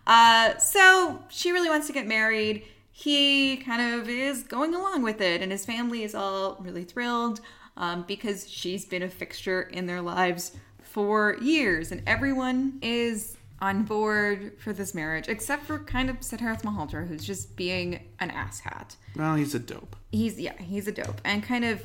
[0.07, 2.63] Uh, so she really wants to get married.
[2.93, 7.41] He kind of is going along with it, and his family is all really thrilled
[7.79, 10.53] um, because she's been a fixture in their lives
[10.83, 16.63] for years, and everyone is on board for this marriage, except for kind of Sidharth
[16.63, 19.97] Malhotra, who's just being an asshat Well, he's a dope.
[20.13, 21.83] he's yeah he's a dope and kind of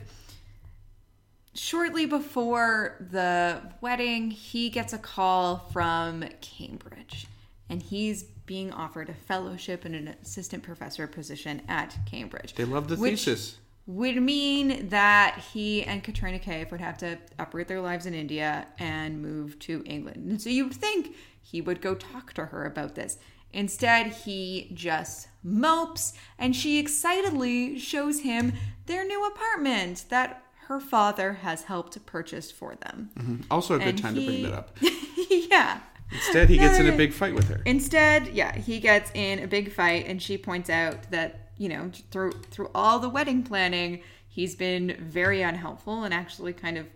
[1.56, 7.28] shortly before the wedding he gets a call from cambridge
[7.70, 12.88] and he's being offered a fellowship and an assistant professor position at cambridge They love
[12.88, 13.58] the which thesis.
[13.86, 18.68] Would mean that he and katrina kaif would have to uproot their lives in india
[18.80, 22.96] and move to england and so you'd think he would go talk to her about
[22.96, 23.18] this
[23.54, 28.54] Instead, he just mopes and she excitedly shows him
[28.88, 33.12] their new apartment that her father has helped purchase for them.
[33.18, 33.42] Mm-hmm.
[33.52, 34.76] Also, a good And time to bring that up.
[35.30, 35.82] yeah.
[36.12, 37.62] Instead, he gets in a uh, big fight with her.
[37.66, 41.92] Instead, yeah, he gets in a big fight and she points out that, you know,
[42.12, 46.88] through through all the wedding planning, he's been very unhelpful and actually kind of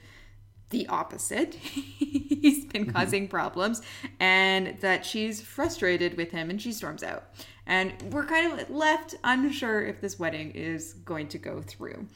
[0.70, 1.54] the opposite.
[1.56, 2.92] he's been mm-hmm.
[2.92, 3.82] causing problems
[4.20, 7.26] and that she's frustrated with him and she storms out.
[7.66, 12.08] And we're kind of left unsure if this wedding is going to go through.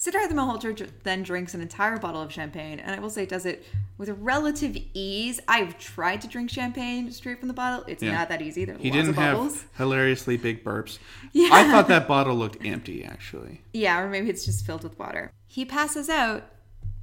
[0.00, 3.66] Siddhartha Malhotra then drinks an entire bottle of champagne, and I will say does it
[3.98, 5.40] with relative ease.
[5.46, 7.84] I've tried to drink champagne straight from the bottle.
[7.86, 8.12] It's Yeah.
[8.12, 8.64] not that easy.
[8.64, 10.98] There's He lots didn't of have hilariously big burps.
[11.32, 11.50] Yeah.
[11.52, 13.60] I thought that bottle looked empty, actually.
[13.74, 15.30] Yeah, or maybe it's just filled with water.
[15.46, 16.44] He passes out,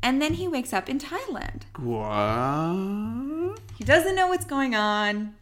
[0.01, 1.65] and then he wakes up in Thailand.
[1.77, 3.59] What?
[3.77, 5.35] He doesn't know what's going on.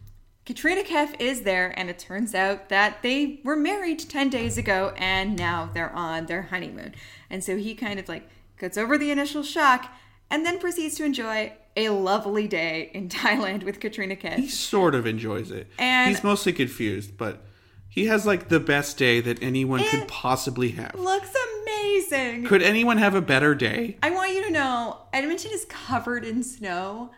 [0.46, 4.94] Katrina Kaif is there, and it turns out that they were married 10 days ago
[4.96, 6.94] and now they're on their honeymoon.
[7.32, 8.30] And so he kind of like
[8.60, 9.92] gets over the initial shock
[10.30, 14.36] and then proceeds to enjoy a lovely day in Thailand with Katrina Kaif.
[14.36, 15.68] He sort of enjoys it.
[15.80, 17.42] And- He's mostly confused, but
[17.90, 20.94] he has like the best day that anyone could possibly have.
[20.94, 21.34] Looks
[21.64, 22.46] amazing.
[22.46, 23.98] Could anyone have a better day?
[24.04, 27.12] I want you to know Edmonton is covered in snow.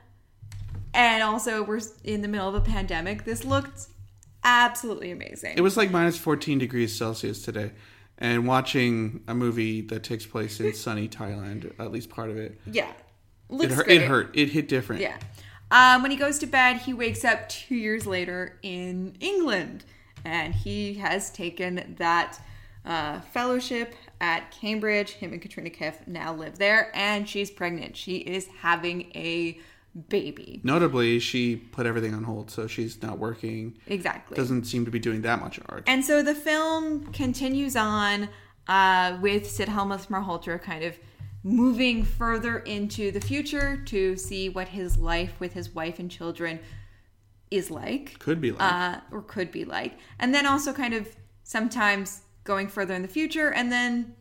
[0.98, 3.24] And also, we're in the middle of a pandemic.
[3.24, 3.86] This looked
[4.44, 5.54] absolutely amazing.
[5.56, 7.72] It was like minus 14 degrees Celsius today.
[8.18, 12.60] And watching a movie that takes place in sunny Thailand, at least part of it,
[12.66, 12.92] yeah.
[13.48, 13.86] it hurt.
[13.86, 14.02] great.
[14.02, 14.36] It hurt.
[14.36, 15.04] It hit different.
[15.04, 15.18] Yeah.
[15.70, 19.84] Um, when he goes to bed, he wakes up two years later in England,
[20.26, 22.40] and he has taken that
[22.86, 25.12] uh, fellowship at Cambridge.
[25.12, 27.96] Him and Katrina Kaif now live there, and she's pregnant.
[27.96, 29.60] She is having a
[30.10, 30.62] baby.
[30.64, 33.78] Notably, she put everything on hold, so she's not working.
[33.88, 34.36] Exactly.
[34.36, 35.84] Doesn't seem to be doing that much art.
[35.88, 38.30] And so the film continues on
[38.68, 40.98] uh, with Sidharth Malhotra kind of
[41.44, 46.60] moving further into the future to see what his life with his wife and children
[47.50, 48.20] is like.
[48.20, 48.62] Could be like.
[48.62, 49.98] uh, or could be like.
[50.20, 51.08] And then also kind of
[51.44, 54.16] sometimes going further in the future and then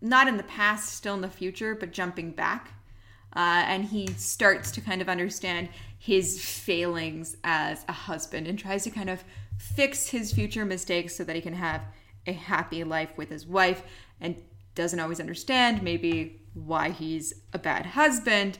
[0.00, 2.72] not in the past, still in the future, but jumping back.
[3.36, 5.68] Uh, and he starts to kind of understand
[5.98, 9.24] his failings as a husband and tries to kind of
[9.58, 11.80] fix his future mistakes so that he can have
[12.26, 13.82] a happy life with his wife
[14.20, 14.36] and
[14.74, 18.58] doesn't always understand maybe why he's a bad husband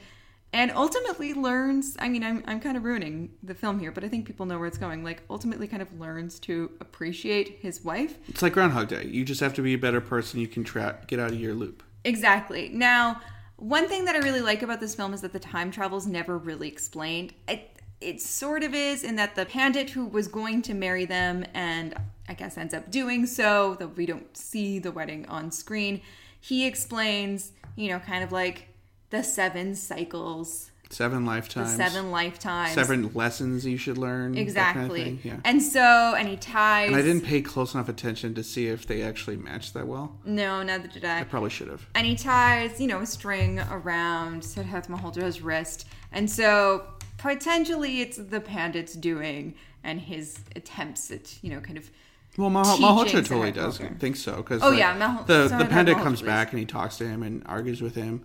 [0.52, 4.08] and ultimately learns i mean I'm, I'm kind of ruining the film here but i
[4.08, 8.18] think people know where it's going like ultimately kind of learns to appreciate his wife
[8.28, 9.04] It's like Groundhog Day.
[9.06, 10.40] You just have to be a better person.
[10.40, 11.82] You can tra- get out of your loop.
[12.04, 12.68] Exactly.
[12.68, 13.20] Now,
[13.56, 16.06] one thing that I really like about this film is that the time travel is
[16.06, 17.34] never really explained.
[17.48, 21.44] It, it sort of is in that the pandit who was going to marry them
[21.54, 21.94] and
[22.28, 26.00] I guess ends up doing so, though we don't see the wedding on screen,
[26.40, 28.68] he explains, you know, kind of like
[29.10, 31.74] the seven cycles, Seven the lifetimes.
[31.74, 32.72] seven lifetimes.
[32.74, 34.32] Seven lessons you should learn.
[34.32, 35.18] that kind of Exactly.
[35.24, 35.40] Yeah.
[35.44, 36.88] And so, and he ties.
[36.88, 40.16] And I didn't pay close enough attention to see if they actually matched that well.
[40.24, 41.20] No, neither did I.
[41.20, 41.86] I probably should have.
[41.94, 45.86] and he ties, you know, a string around Sidharth Malhotra's wrist.
[46.12, 46.84] And so
[47.18, 51.90] potentially it's the pandit's doing and his attempts at, you know, kind of
[52.38, 55.96] Well, Mah- Malhotra totally does think so because Oh, yeah, Mal- the Sidharth the pandit
[55.98, 58.22] comes back and he talks to him and argues with him.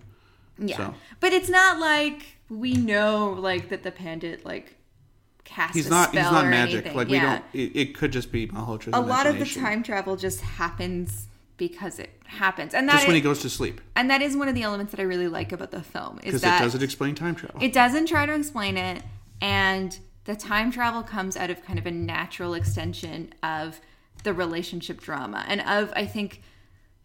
[0.60, 0.78] Yeah.
[0.78, 0.93] So.
[1.20, 4.76] But it's not like we know like that the pandit like
[5.43, 6.86] casts He's not he's not magic.
[6.86, 6.97] anything.
[6.97, 7.43] Like we don't.
[7.53, 11.99] It, it could just be Malhotra's A lot of the time travel just happens because
[11.99, 12.74] it happens.
[12.74, 14.91] And that Just when he goes to sleep and that is one of the elements
[14.91, 17.62] that I really like about the film is because it that doesn't explain time travel.
[17.62, 19.03] It doesn't try to explain it,
[19.41, 23.82] and the time travel comes out of kind of a natural extension of
[24.24, 26.43] the relationship drama and of, I think,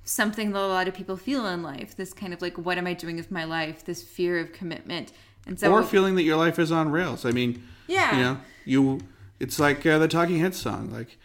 [0.05, 2.87] something that a lot of people feel in life this kind of like, what am
[2.87, 3.85] I doing with my life?
[3.85, 5.13] This fear of commitment.
[5.47, 7.25] And so, or feeling that your life is on rails.
[7.25, 8.17] I mean, Yeah.
[8.17, 9.01] you know, you.
[9.41, 10.91] It's like uh, the Talking Heads song.
[10.91, 11.19] Like,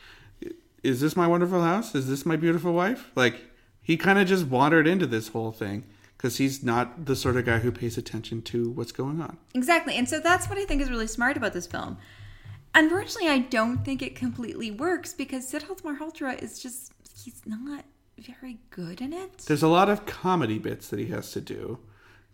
[0.83, 1.93] is this my wonderful house?
[1.95, 3.11] Is this my beautiful wife?
[3.15, 3.35] Like,
[3.81, 5.83] he kind of just wandered into this whole thing
[6.17, 9.37] because he's not the sort of guy who pays attention to what's going on.
[9.53, 9.95] Exactly.
[9.95, 11.97] And so that's what I think is really smart about this film.
[12.75, 16.91] Unfortunately, I don't think it completely works because Sidharth Malhotra is just,
[17.23, 17.83] he's not
[18.19, 19.39] very good in it.
[19.39, 21.79] There's a lot of comedy bits that he has to do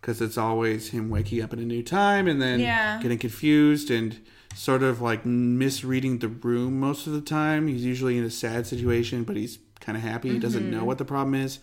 [0.00, 3.00] because it's always him waking up in a new time and then Yeah.
[3.02, 4.20] getting confused and
[4.54, 7.68] sort of like misreading the room most of the time.
[7.68, 10.30] He's usually in a sad situation, but he's kind of happy.
[10.30, 10.86] He doesn't know mm-hmm.
[10.86, 11.58] what the problem is.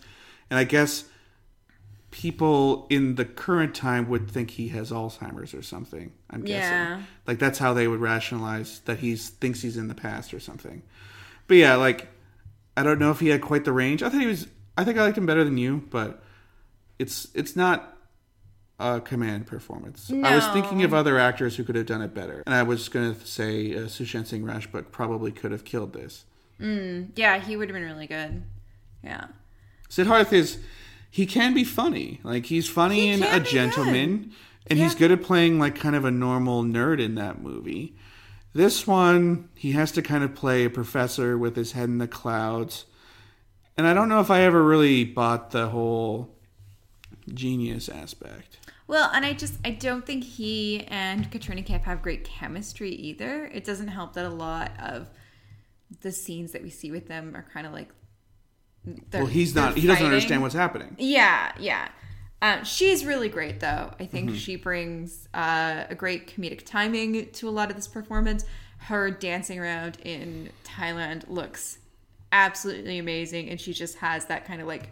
[0.50, 1.04] And I guess
[2.10, 6.12] people in the current time would think he has Alzheimer's or something.
[6.30, 7.04] I'm guessing.
[7.26, 10.82] Like that's how they would rationalize that he thinks he's in the past or something.
[11.48, 12.06] But yeah, like
[12.76, 14.02] I don't know if he had quite the range.
[14.02, 14.48] I thought he was.
[14.76, 16.22] I think I liked him better than you, but
[16.98, 17.96] it's it's not
[18.78, 20.10] a command performance.
[20.10, 22.88] I was thinking of other actors who could have done it better, and I was
[22.88, 26.24] going to say uh, Sushant Singh Rajput probably could have killed this.
[26.58, 28.42] Yeah, he would have been really good.
[29.02, 29.26] Yeah.
[29.88, 30.58] Sidharth is
[31.10, 32.20] he can be funny.
[32.24, 34.32] Like he's funny He and a gentleman,
[34.66, 37.94] and he's good at playing like kind of a normal nerd in that movie.
[38.54, 42.06] This one, he has to kind of play a professor with his head in the
[42.08, 42.86] clouds.
[43.76, 46.30] And I don't know if I ever really bought the whole
[47.32, 48.58] genius aspect.
[48.86, 53.46] Well, and I just I don't think he and Katrina Kaif have great chemistry either.
[53.46, 55.10] It doesn't help that a lot of
[56.02, 57.88] the scenes that we see with them are kind of like.
[59.12, 59.74] Well, he's not.
[59.74, 60.06] He doesn't fighting.
[60.06, 60.94] understand what's happening.
[60.98, 61.88] Yeah, yeah.
[62.42, 63.92] Um, she's really great, though.
[63.98, 64.34] I think Mm-hmm.
[64.34, 68.44] she brings uh, a great comedic timing to a lot of this performance.
[68.78, 71.78] Her dancing around in Thailand looks
[72.32, 74.90] absolutely amazing, and she just has that kind of like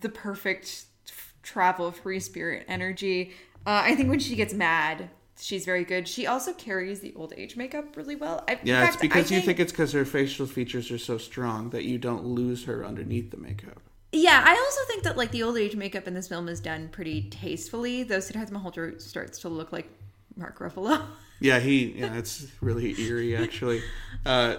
[0.00, 3.32] the perfect f- travel free spirit energy.
[3.66, 6.06] Uh, I think when she gets mad, she's very good.
[6.08, 8.44] She also carries the old age makeup really well.
[8.48, 11.84] I, Yeah, it's because you think it's because her facial features are so strong that
[11.84, 13.82] you don't lose her underneath the makeup.
[14.12, 16.88] Yeah, I also think that like the old age makeup in this film is done
[16.88, 18.02] pretty tastefully.
[18.04, 19.88] Though Sidharth Malhotra starts to look like
[20.36, 21.02] Mark Ruffalo.
[21.40, 21.92] Yeah, he.
[21.92, 23.80] Yeah, it's really eerie, actually.
[24.26, 24.56] Uh,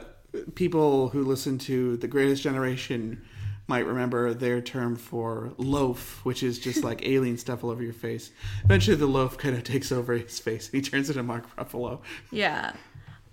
[0.56, 3.22] people who listen to The Greatest Generation
[3.68, 7.92] might remember their term for loaf, which is just like alien stuff all over your
[7.92, 8.32] face.
[8.64, 12.00] Eventually, the loaf kind of takes over his face, and he turns into Mark Ruffalo.
[12.32, 12.72] yeah.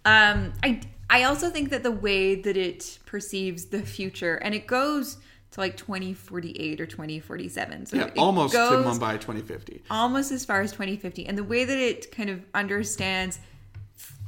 [0.04, 4.66] Um, I I also think that the way that it perceives the future and it
[4.66, 5.18] goes
[5.56, 7.86] to like 2048 or 2047.
[7.86, 9.82] So Yeah, almost to Mumbai 2050.
[9.90, 13.40] almost as far as 2050 and the way that it kind of understands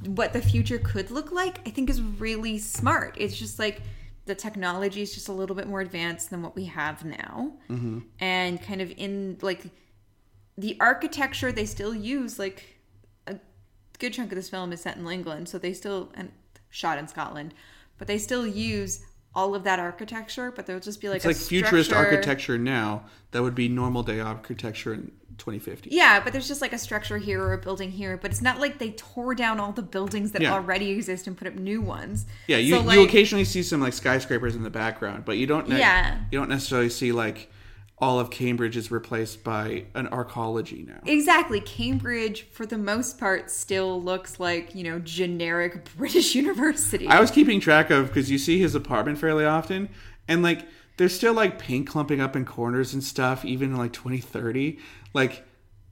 [0.06, 3.82] what the future could look like i think is really smart it's just like
[4.26, 7.98] the technology is just a little bit more advanced than what we have now mm-hmm.
[8.20, 9.66] and kind of in like
[10.56, 12.78] the architecture they still use like
[13.26, 13.36] a
[13.98, 16.30] good chunk of this film is set in england so they still and
[16.70, 17.52] shot in scotland
[17.98, 19.04] but they still use
[19.38, 23.04] all of that architecture, but there'll just be like It's like futurist structure- architecture now
[23.30, 25.90] that would be normal day architecture in 2050.
[25.92, 28.58] Yeah, but there's just like a structure here or a building here, but it's not
[28.58, 30.52] like they tore down all the buildings that Yeah.
[30.54, 32.26] already exist and put up new ones.
[32.48, 35.68] Yeah, you, So, you occasionally see some like skyscrapers in the background, but you don't.
[35.68, 36.18] ne- Yeah.
[36.32, 37.48] you don't necessarily see like
[38.00, 41.00] all of Cambridge is replaced by an arcology now.
[41.04, 41.60] Exactly.
[41.60, 47.08] Cambridge, for the most part, still looks like, you know, generic British university.
[47.08, 49.88] I was keeping track of because you see his apartment fairly often,
[50.28, 53.92] and like there's still like paint clumping up in corners and stuff, even in like
[53.92, 54.78] 2030.
[55.12, 55.44] Like,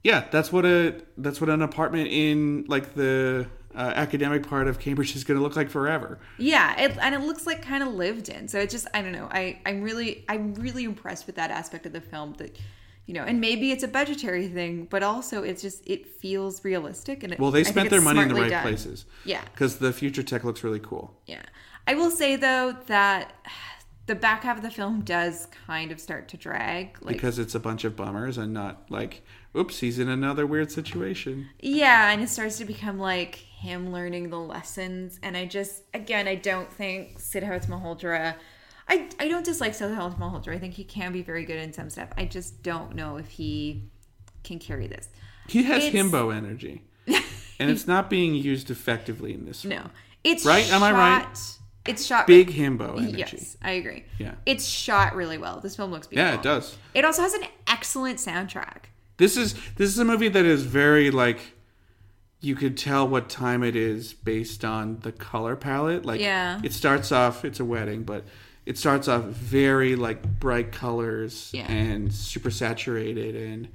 [0.03, 3.47] yeah, that's what a that's what an apartment in like the
[3.77, 6.19] uh, academic part of Cambridge is going to look like forever.
[6.39, 8.47] yeah, it, and it looks like kind of lived in.
[8.47, 9.27] So it just, I don't know.
[9.31, 12.57] I, I'm really, I'm really impressed with that aspect of the film that,
[13.05, 17.23] you know, and maybe it's a budgetary thing, but also it's just, it feels realistic.
[17.23, 18.63] And it, Well, they spent their money in the right done.
[18.63, 19.05] places.
[19.23, 19.43] Yeah.
[19.53, 21.13] because the future tech looks really cool.
[21.27, 21.43] Yeah.
[21.85, 23.31] I will say though that
[24.07, 26.97] the back half of the film does kind of start to drag.
[27.01, 29.21] Like because it's a bunch of bummers and not like,
[29.55, 31.49] oops, he's in another weird situation.
[31.59, 35.19] Yeah, and it starts to become like him learning the lessons.
[35.23, 38.35] And I just, again, I don't think Sidharth Malhotra.
[38.87, 40.53] I, I don't dislike Sidharth Malhotra.
[40.53, 42.09] I think he can be very good in some stuff.
[42.17, 43.89] I just don't know if he
[44.43, 45.09] can carry this.
[45.47, 49.65] He has It's- himbo energy, and it's not being used effectively in this.
[49.65, 49.89] No,
[50.23, 50.69] it's Right?
[50.71, 51.37] Am I right?
[51.87, 53.17] It's shot Big himbo energy.
[53.17, 54.03] Yes, I agree.
[54.19, 54.35] Yeah.
[54.45, 55.61] it's shot really well.
[55.61, 56.33] This film looks beautiful.
[56.33, 56.77] Yeah, it does.
[56.93, 58.87] It also has an excellent soundtrack.
[59.17, 61.39] This is this is a movie that is very like
[62.39, 66.05] you could tell what time it is based on the color palette.
[66.05, 66.59] Like Yeah.
[66.63, 68.25] it starts off it's a wedding, but
[68.65, 71.71] it starts off very like bright colors Yeah.
[71.71, 73.67] and super saturated and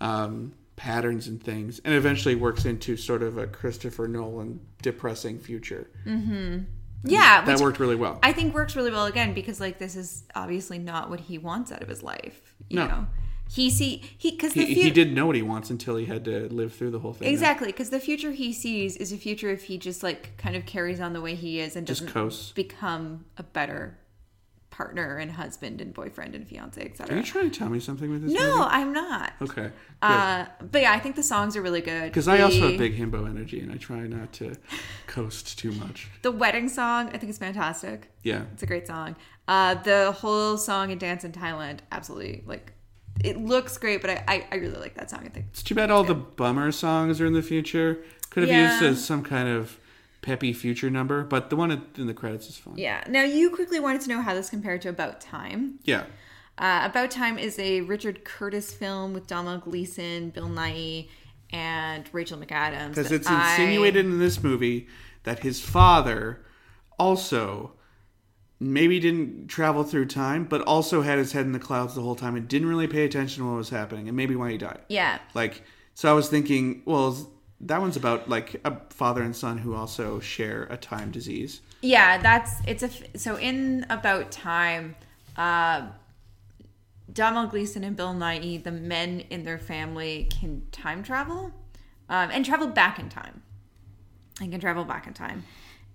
[0.00, 5.90] um, patterns and things, and eventually works into sort of a Christopher Nolan depressing future.
[6.06, 6.58] Mm-hmm.
[7.04, 8.18] Yeah, That worked really well.
[8.22, 11.70] I think works really well again because like this is obviously not what he wants
[11.72, 12.54] out of his life.
[12.68, 12.86] You No.
[12.86, 13.06] know,
[13.50, 16.24] he see he because he, future he didn't know what he wants until he had
[16.26, 17.28] to live through the whole thing.
[17.28, 20.66] exactly because the future he sees is a future if he just like kind of
[20.66, 22.52] carries on the way he is and Just doesn't coasts.
[22.52, 23.98] become a better
[24.70, 27.12] partner and husband and boyfriend and fiance, etc.
[27.12, 28.68] Are you trying to tell me something with this No, movie?
[28.70, 29.32] I'm not.
[29.42, 29.70] Okay.
[30.00, 32.04] Uh, but yeah, I think the songs are really good.
[32.04, 34.54] Because I also have big himbo energy and I try not to
[35.08, 36.06] coast too much.
[36.22, 38.12] The wedding song, I think is fantastic.
[38.22, 38.42] Yeah.
[38.52, 39.16] It's a great song.
[39.48, 42.72] Uh, the whole song and dance in Thailand, absolutely like
[43.24, 45.20] it looks great, but I, I, I really like that song.
[45.24, 47.98] I think It's too bad all the bummer songs are in the future.
[48.30, 48.72] Could have Yeah.
[48.72, 49.78] used as some kind of
[50.22, 52.76] peppy future number, but the one in the credits is fine.
[52.76, 53.02] yeah.
[53.08, 55.78] Now you quickly wanted to know how this compared to About Time.
[55.84, 56.04] Yeah.
[56.58, 61.08] Uh, About Time is a Richard Curtis film with Domhnall Gleeson, Bill Nighy,
[61.50, 62.90] and Rachel McAdams.
[62.90, 64.88] Because it's I- insinuated in this movie
[65.22, 66.44] that his father
[66.98, 67.72] also
[68.60, 72.16] maybe didn't travel through time, but also had his head in the clouds the whole
[72.16, 74.80] time and didn't really pay attention to what was happening, and maybe why he died.
[74.88, 75.18] Yeah.
[75.34, 75.62] Like,
[75.94, 77.16] so I was thinking, well,
[77.60, 81.60] that one's about like a father and son who also share a time disease.
[81.80, 84.96] Yeah, that's it's a so in about time,
[85.36, 85.88] uh,
[87.12, 91.52] Domhnall Gleeson and Bill Nighy, the men in their family can time travel,
[92.08, 93.42] um, and travel back in time.
[94.38, 95.44] They can travel back in time,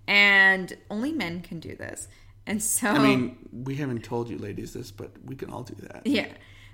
[0.06, 2.08] and only men can do this.
[2.46, 5.74] And so, I mean, we haven't told you ladies this, but we can all do
[5.88, 6.02] that.
[6.06, 6.28] yeah.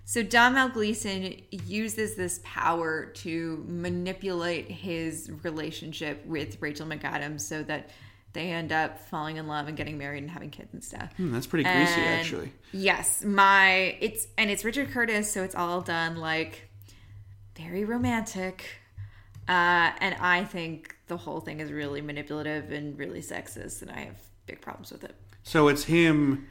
[0.05, 7.91] So Domhnall Gleeson uses this power to manipulate his relationship with Rachel McAdams so that
[8.33, 11.13] they end up falling in love and getting married and having kids and stuff.
[11.17, 12.53] Hmm, that's pretty greasy, And actually.
[12.73, 16.69] Yes, my it's and it's Richard Curtis, so it's all done like
[17.57, 18.65] very romantic.
[19.49, 24.01] Uh, and I think the whole thing is really manipulative and really sexist, and I
[24.01, 24.17] have
[24.47, 25.15] big problems with it.
[25.43, 26.47] So it's him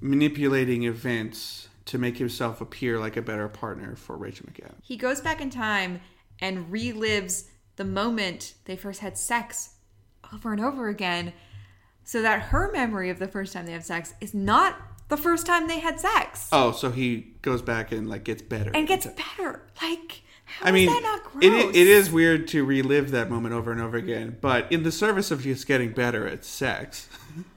[0.00, 4.76] manipulating events to make himself appear like a better partner for Rachel McAdams.
[4.82, 6.00] He goes back in time
[6.40, 9.70] and relives the moment they first had sex
[10.32, 11.32] over and over again,
[12.04, 14.76] so that her memory of the first time they have sex is not
[15.08, 18.70] the first time they had sex, Oh, so he goes back and like gets better.
[18.72, 19.62] and gets better.
[19.82, 21.44] Like, how I mean, is that not gross?
[21.44, 24.92] it, it is weird to relive that moment over and over again, but in the
[24.92, 27.08] service of just getting better at sex.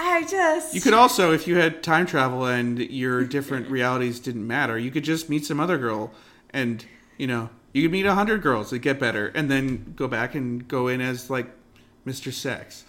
[0.00, 4.46] I just You could also, if you had time travel and your different realities didn't
[4.46, 6.12] matter, you could just meet some other girl
[6.50, 6.84] and,
[7.16, 10.34] you know, you could meet a hundred girls that get better and then go back
[10.34, 11.48] and go in as like
[12.06, 12.32] Mr.
[12.32, 12.84] Sex.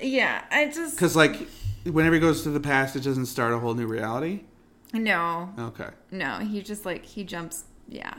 [0.00, 0.44] yeah.
[0.50, 1.48] I just Because, like,
[1.84, 4.40] whenever he goes to the past, it doesn't start a whole new reality.
[4.92, 5.88] no, Okay.
[6.10, 6.38] no.
[6.40, 7.64] He just like he jumps.
[7.88, 8.14] Yeah.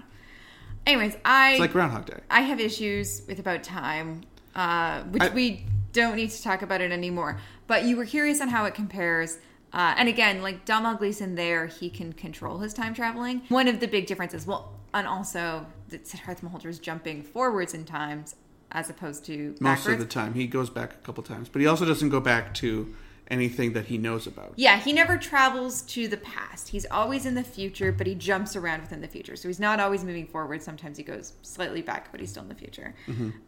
[0.88, 2.20] Anyways, I It's like Groundhog Day.
[2.30, 4.22] I have issues with about time,
[4.56, 7.40] uh, which I- we don't need to talk about it anymore.
[7.68, 9.38] But you were curious on how it compares.
[9.72, 13.44] Uh, and again, like Domhnall Gleeson there, he can control his time traveling.
[13.50, 17.86] One of the big differences, well, and also that Siddhartha Malhotra is jumping forwards in
[17.86, 18.36] times
[18.72, 21.68] as opposed to Most of the time, he goes back a couple times, but he
[21.68, 22.94] also doesn't go back to
[23.34, 24.54] anything that he knows about.
[24.56, 26.70] Yeah, he never travels to the past.
[26.70, 29.36] He's always in the future, but he jumps around within the future.
[29.36, 30.62] So he's not always moving forward.
[30.62, 32.94] Sometimes he goes slightly back, but he's still in the future.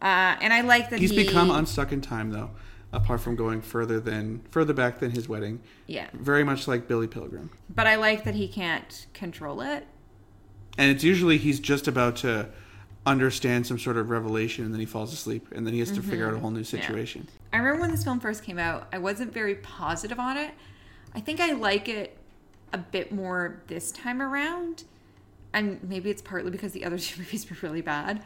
[0.02, 1.02] Uh, and I like that Mm-hmm.
[1.02, 2.50] He's he, become unstuck in time, though.
[2.92, 6.08] Apart from going further than further back than his wedding, yeah.
[6.14, 7.50] very much like Billy Pilgrim.
[7.68, 9.86] But I like that he can't control it.
[10.78, 12.48] And it's usually he's just about to
[13.04, 16.02] understand some sort of revelation, and then he falls asleep, and then he has to
[16.02, 17.28] figure out a whole new situation.
[17.56, 20.50] I remember when this film first came out, I wasn't very positive on it.
[21.14, 22.18] I think I like it
[22.74, 24.84] a bit more this time around.
[25.54, 28.22] And maybe it's partly because the other two movies were really bad.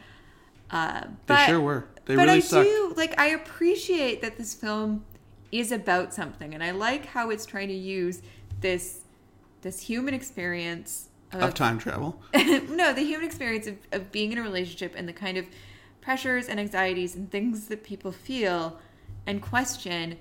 [0.69, 1.87] Uh, They but, sure were.
[2.03, 2.67] They but really I sucked.
[2.67, 5.05] do like I appreciate that this film
[5.49, 8.21] is about something, and I like how it's trying to use
[8.59, 9.01] this
[9.61, 12.21] this human experience Of time travel.
[12.33, 15.45] no, the human experience of, of being in a relationship and the kind of
[16.01, 18.79] pressures and anxieties and things that people feel
[19.25, 20.17] and question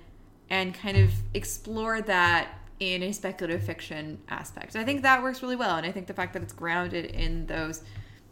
[0.50, 2.48] and kind of explore that
[2.80, 4.74] in a speculative fiction aspect.
[4.74, 5.76] I think that works really well.
[5.76, 7.82] And I think the fact that it's grounded in those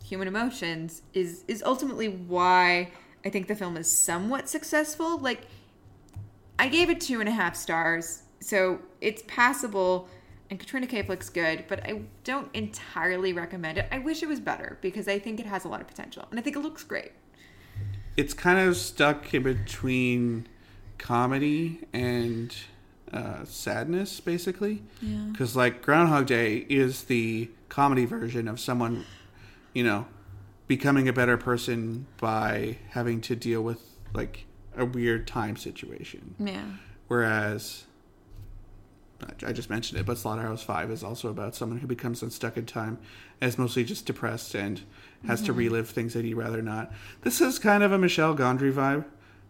[0.03, 2.91] human emotions is is ultimately why
[3.25, 5.19] I think the film is somewhat successful.
[5.19, 5.47] Like
[6.59, 10.09] I gave it two and a half stars, so it's passable.
[10.51, 13.87] And Katrina Kaif looks good, but I don't entirely recommend it.
[13.93, 16.41] I wish it was better because I think it has a lot of potential, and
[16.41, 17.13] I think it looks great.
[18.17, 20.49] It's kind of stuck in between
[20.99, 22.55] comedy and
[23.13, 24.83] uh, sadness, basically.
[25.01, 25.29] Yeah.
[25.33, 29.05] Because, like, Groundhog Day is the comedy version of someone,
[29.73, 30.07] you know,
[30.67, 33.81] becoming a better person by having to deal with,
[34.13, 34.45] like,
[34.77, 36.35] a weird time situation.
[36.39, 36.65] Yeah.
[37.09, 37.85] Whereas,
[39.45, 42.67] I just mentioned it, but Slaughterhouse Five is also about someone who becomes unstuck in
[42.67, 42.99] time,
[43.41, 44.83] and is mostly just depressed and
[45.27, 46.93] has to relive things that he'd rather not.
[47.23, 49.05] This is kind of a Michel Gondry vibe.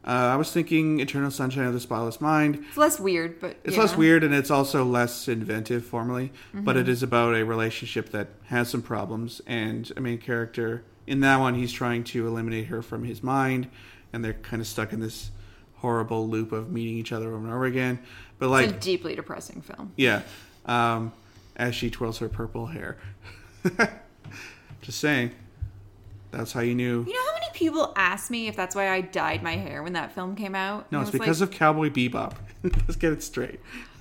[0.09, 2.65] Uh, I was thinking Eternal Sunshine of the Spotless Mind.
[2.69, 3.83] It's less weird, but It's yeah.
[3.83, 8.29] less weird and it's also less inventive formally, but it is about a relationship that
[8.47, 12.81] has some problems and a main character in that one he's trying to eliminate her
[12.81, 13.69] from his mind
[14.13, 15.31] and they're kind of stuck in this
[15.77, 17.99] horrible loop of meeting each other over and over again.
[18.39, 19.93] But It's a like deeply depressing film.
[19.97, 20.23] yeah,
[20.65, 21.13] um,
[21.55, 22.97] as she twirls her purple hair.
[24.81, 25.33] Just saying.
[26.31, 27.05] That's how you knew.
[27.07, 29.95] You know how many people asked me if that's why I dyed my hair when
[29.95, 30.91] that film came out?
[30.93, 32.35] No, And it's because like, of Cowboy Bebop.
[32.63, 33.61] Let's get it straight.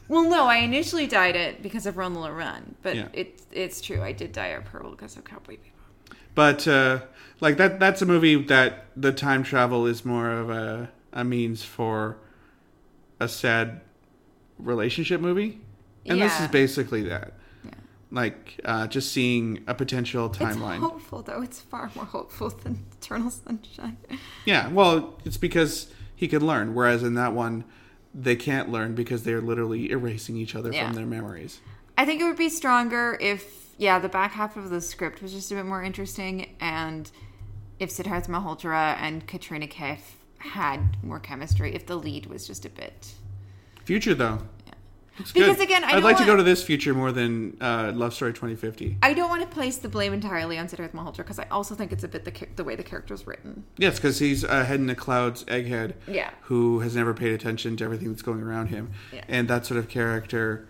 [0.09, 3.07] Well, no, I initially dyed it because of Run Lola Run, but Yeah.
[3.13, 4.01] it's it's true.
[4.01, 6.15] I did dye it purple because of Cowboy Bebop.
[6.35, 7.01] But uh,
[7.39, 11.63] like that that's a movie that the time travel is more of a a means
[11.63, 12.17] for
[13.19, 13.81] a sad
[14.59, 15.59] relationship movie.
[16.05, 17.33] And this is basically that.
[18.09, 20.75] Like uh, just seeing a potential timeline.
[20.75, 21.41] It's hopeful though.
[21.41, 23.97] It's far more hopeful than Eternal Sunshine.
[24.45, 27.65] Yeah, well, it's because he could learn whereas in that one
[28.15, 30.87] they can't learn because they're literally erasing each other Yeah.
[30.87, 31.59] from their memories.
[31.97, 35.33] I think it would be stronger if, yeah, the back half of the script was
[35.33, 37.11] just a bit more interesting, and
[37.79, 39.99] if Siddhartha Malhotra and Katrina Kaif
[40.39, 41.75] had more chemistry.
[41.75, 43.13] If the lead was just a bit,
[43.85, 44.39] Future though.
[45.17, 45.63] Looks Because good.
[45.63, 48.33] again, I I'd don't like to go to this future more than uh, Love Story
[48.33, 48.97] 2050.
[49.01, 51.91] I don't want to place the blame entirely on Siddhartha Malhotra because I also think
[51.91, 53.63] it's a bit the the way the character's written.
[53.77, 56.29] Yes, because he's a head in the clouds egghead Yeah.
[56.41, 58.91] who has never paid attention to everything that's going around him.
[59.11, 59.23] Yeah.
[59.27, 60.67] And that sort of character,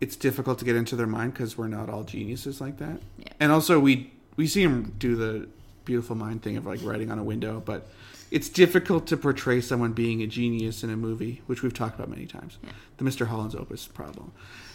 [0.00, 3.00] it's difficult to get into their mind because we're not all geniuses like that.
[3.18, 3.28] Yeah.
[3.40, 5.48] And also, we we see him do the
[5.84, 7.88] beautiful mind thing of like writing on a window, but
[8.34, 12.10] it's difficult to portray someone being a genius in a movie, which we've talked about
[12.10, 12.58] many times.
[12.96, 13.28] The Mr.
[13.28, 14.32] Holland's Opus problem.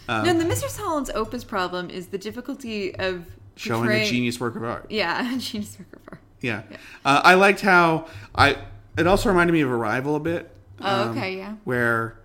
[0.08, 0.74] Um, no, the Mr.
[0.80, 3.26] Holland's opus problem is the difficulty of
[3.58, 4.86] showing a genius work of art.
[4.90, 6.22] Yeah, a genius work of art.
[6.40, 6.64] Yeah.
[7.04, 8.58] Uh, I liked how I.
[8.98, 10.50] It also reminded me of Arrival a bit.
[10.80, 11.56] Oh, um, okay, yeah.
[11.66, 12.18] Where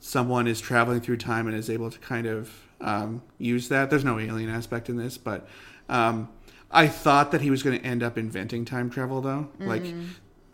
[0.00, 2.50] someone is traveling through time and is able to kind of
[2.80, 3.90] um, use that.
[3.90, 5.46] There's no alien aspect in this, but
[5.90, 6.30] um,
[6.70, 9.48] I thought that he was going to end up inventing time travel, though.
[9.60, 10.06] Like Mm-hmm.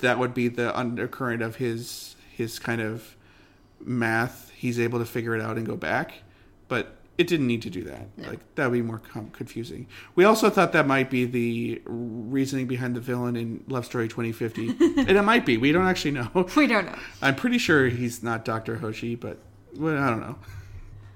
[0.03, 3.17] That would be the undercurrent of his his kind of
[3.81, 4.51] math.
[4.55, 6.23] He's able to figure it out and go back,
[6.69, 8.09] but it didn't need to do that.
[8.19, 9.87] Like that would be more com- confusing.
[10.15, 14.69] We also thought that might be the reasoning behind the villain in Love Story 2050,
[14.81, 15.57] and it might be.
[15.57, 16.29] We don't actually know.
[16.57, 16.99] We don't know.
[17.21, 19.39] I'm pretty sure he's not Doctor Hoshi, but
[19.77, 20.37] well, I don't know.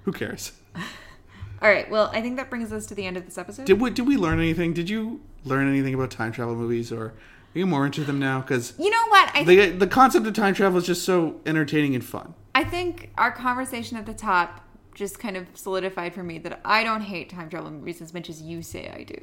[0.04, 0.52] Who cares?
[1.62, 1.90] All right.
[1.90, 3.66] Well, I think that brings us to the end of this episode.
[3.66, 4.72] Did we did we learn anything?
[4.74, 7.14] Did you learn anything about time travel movies, or
[7.54, 8.40] Are you more into them now?
[8.40, 9.30] Because You know what?
[9.34, 12.34] I the the concept of time travel is just so entertaining and fun.
[12.54, 14.62] I think our conversation at the top
[14.94, 18.30] just kind of solidified for me that I don't hate time travel movies as much
[18.30, 19.16] as you say I do.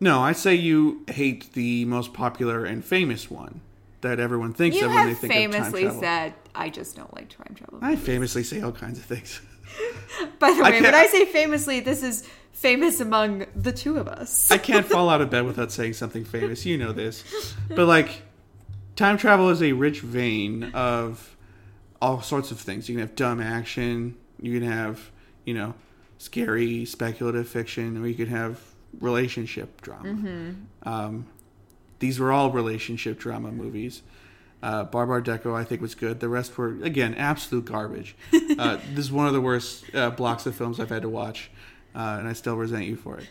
[0.00, 3.60] No, I say you hate the most popular and famous one
[4.02, 5.80] that everyone thinks You of when they think of time travel.
[5.80, 7.78] You famously said I just don't like time travel.
[7.82, 9.40] I famously say all kinds of things.
[10.38, 14.08] By the way, can't- when I say famously, this is famous among the two of
[14.08, 14.50] us.
[14.50, 16.64] I can't fall out of bed without saying something famous.
[16.64, 17.24] You know this.
[17.68, 18.22] But like
[18.96, 21.36] time travel is a rich vein of
[22.00, 22.88] all sorts of things.
[22.88, 25.10] You can have dumb action, you can have,
[25.44, 25.74] you know,
[26.18, 28.60] scary speculative fiction, or you could have
[29.00, 30.54] relationship drama.
[30.84, 31.26] Um,
[31.98, 34.02] these were all relationship drama movies.
[34.64, 36.20] Uh, Baar Baar Dekho, I think, was good.
[36.20, 38.16] The rest were, again, absolute garbage.
[38.56, 41.50] Uh, this is one of the worst uh, blocks of films I've had to watch,
[41.92, 43.26] uh, and I still resent you for it.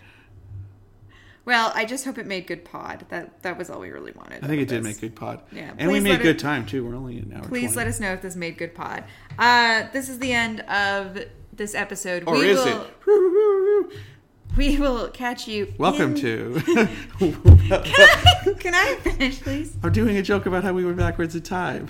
[1.46, 3.06] Well, I just hope it made good pod.
[3.08, 4.44] That that was all we really wanted.
[4.44, 5.42] I think it did make good pod.
[5.52, 6.86] Yeah, and we made good it- time too.
[6.86, 7.44] We're only an hour.
[7.48, 7.76] Please 20.
[7.78, 9.06] let us know if this made good pod.
[9.40, 11.18] Uh, this is the end of
[11.54, 12.24] this episode.
[12.28, 13.94] Or we is will, it?
[14.56, 15.74] We will catch you.
[15.78, 16.62] Welcome in- to.
[18.60, 19.76] Can I finish, please?
[19.82, 21.90] I'm doing a joke about how we went backwards in time.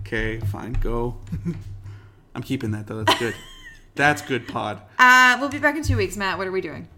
[0.00, 1.16] Okay, fine, go.
[2.34, 3.02] I'm keeping that though.
[3.02, 3.34] That's good.
[3.96, 4.82] That's good pod.
[4.98, 6.36] Uh, we'll be back in two weeks, Matt.
[6.38, 6.88] What are we doing?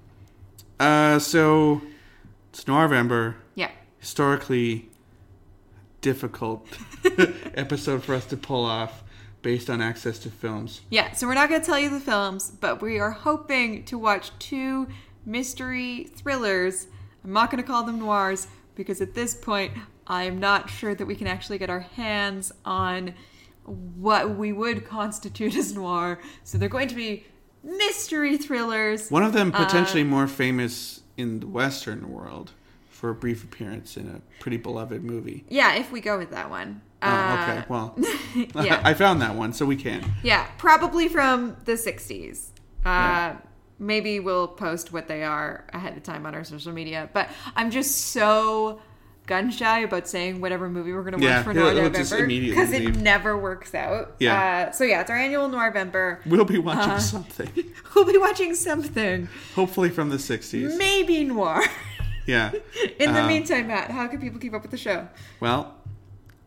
[0.81, 1.83] Uh, so
[2.51, 3.37] it's November.
[3.55, 3.71] Yeah.
[3.99, 4.89] Historically
[6.01, 6.67] difficult
[7.55, 9.03] episode for us to pull off
[9.47, 10.81] based on access to films.
[10.91, 13.97] Yeah, so we're not going to tell you the films, but we are hoping to
[13.97, 14.89] watch two
[15.25, 16.89] mystery thrillers.
[17.23, 19.73] I'm not going to call them noirs because at this point,
[20.09, 23.15] I'm not sure that we can actually get our hands on
[23.63, 26.19] what we would constitute as noir.
[26.43, 27.25] So they're going to be
[27.63, 29.13] mystery thrillers.
[29.13, 32.51] One of them Uh, potentially more famous in the Western world
[32.91, 35.45] for a brief appearance in a pretty beloved movie.
[35.49, 36.81] Yeah, if we go with that one.
[37.03, 37.65] Oh, Uh, okay.
[37.69, 37.99] Well,
[38.65, 38.81] yeah.
[38.85, 40.03] I found that one, so we can.
[40.23, 42.49] Yeah, probably from the 60s.
[42.85, 43.37] Uh, Yeah.
[43.79, 47.11] Maybe we'll post what they are ahead of time on our social media.
[47.13, 48.81] But I'm just so
[49.27, 52.73] gun shy about saying whatever movie we're going to watch Yeah, for Noir November because
[52.73, 54.15] it never works out.
[54.19, 54.69] Yeah.
[54.69, 56.21] Uh, so yeah, it's our annual Noir November.
[56.25, 56.99] We'll be watching Uh-huh.
[57.01, 57.51] something,
[57.95, 60.79] We'll be watching something, hopefully from the '60s.
[60.79, 61.63] maybe noir.
[62.27, 62.53] Yeah.
[62.99, 65.07] In the Uh, meantime, Matt, how can people keep up with the show?
[65.39, 65.75] Well,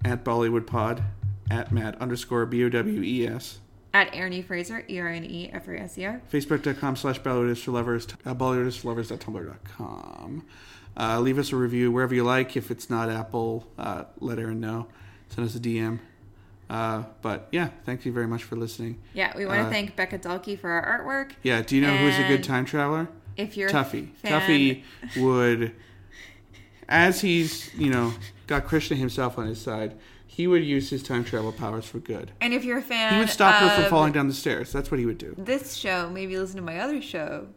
[0.06, 1.04] at Bollywood Pod,
[1.50, 3.60] at Matt underscore B O W E S,
[3.94, 6.22] At Ernie Fraser, E R N E F R S E R.
[6.32, 10.46] Facebook.com slash Bollywood is for lovers, uh, Bollywood is for lovers.tumblr.com.
[10.98, 12.58] Uh, leave us a review wherever you like.
[12.58, 14.88] If it's not Apple, uh, let Erin know.
[15.30, 16.00] Send us a DM.
[16.70, 19.00] Uh, but yeah, thank you very much for listening.
[19.14, 21.32] Yeah, we want to Uh, thank Becca Dulkey for our artwork.
[21.42, 23.08] Yeah, do you know who's a good time traveler?
[23.38, 24.10] If you're Tuffy.
[24.24, 24.84] Tuffy
[25.18, 25.74] would,
[26.88, 28.14] as he's, you know,
[28.50, 29.96] got Krishna himself on his side,
[30.26, 32.32] he would use his time travel powers for good.
[32.42, 34.72] And if you're a fan, He would stop her from falling down the stairs.
[34.72, 35.36] That's what he would do.
[35.38, 37.48] This show, maybe listen to my other show,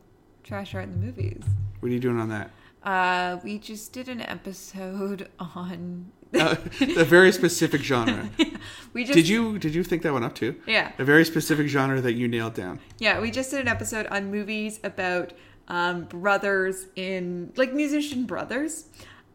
[0.45, 1.43] Trash Art in the Movies.
[1.81, 2.51] What are you doing on that?
[2.83, 6.13] Uh, we just did an episode on.
[6.35, 8.31] Uh, a very specific genre.
[8.95, 10.57] we just Did you did you think that one up too?
[10.67, 10.93] Yeah.
[10.99, 12.81] A very specific genre that you nailed down.
[12.99, 15.35] Yeah, we just did an episode on movies about
[15.69, 18.87] um, brothers in like musician brothers,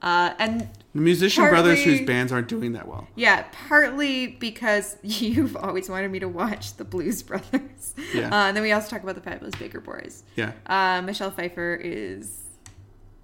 [0.01, 0.67] uh, and
[0.97, 3.07] The musician brothers whose bands aren't doing that well.
[3.15, 7.93] yeah, partly because you've always wanted me to watch the Blues Brothers.
[8.13, 8.27] Yeah.
[8.29, 10.23] Uh, and then we also talk about the Fabulous Baker Boys.
[10.35, 10.51] Yeah.
[10.65, 12.39] Uh, Michelle Pfeiffer is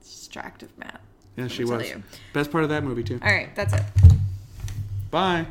[0.01, 1.01] distractive, Matt.
[1.35, 1.89] Yeah, she was.
[1.89, 2.03] you.
[2.33, 3.19] Best part of that movie too.
[3.23, 3.81] All right, that's it.
[5.09, 5.47] Bye.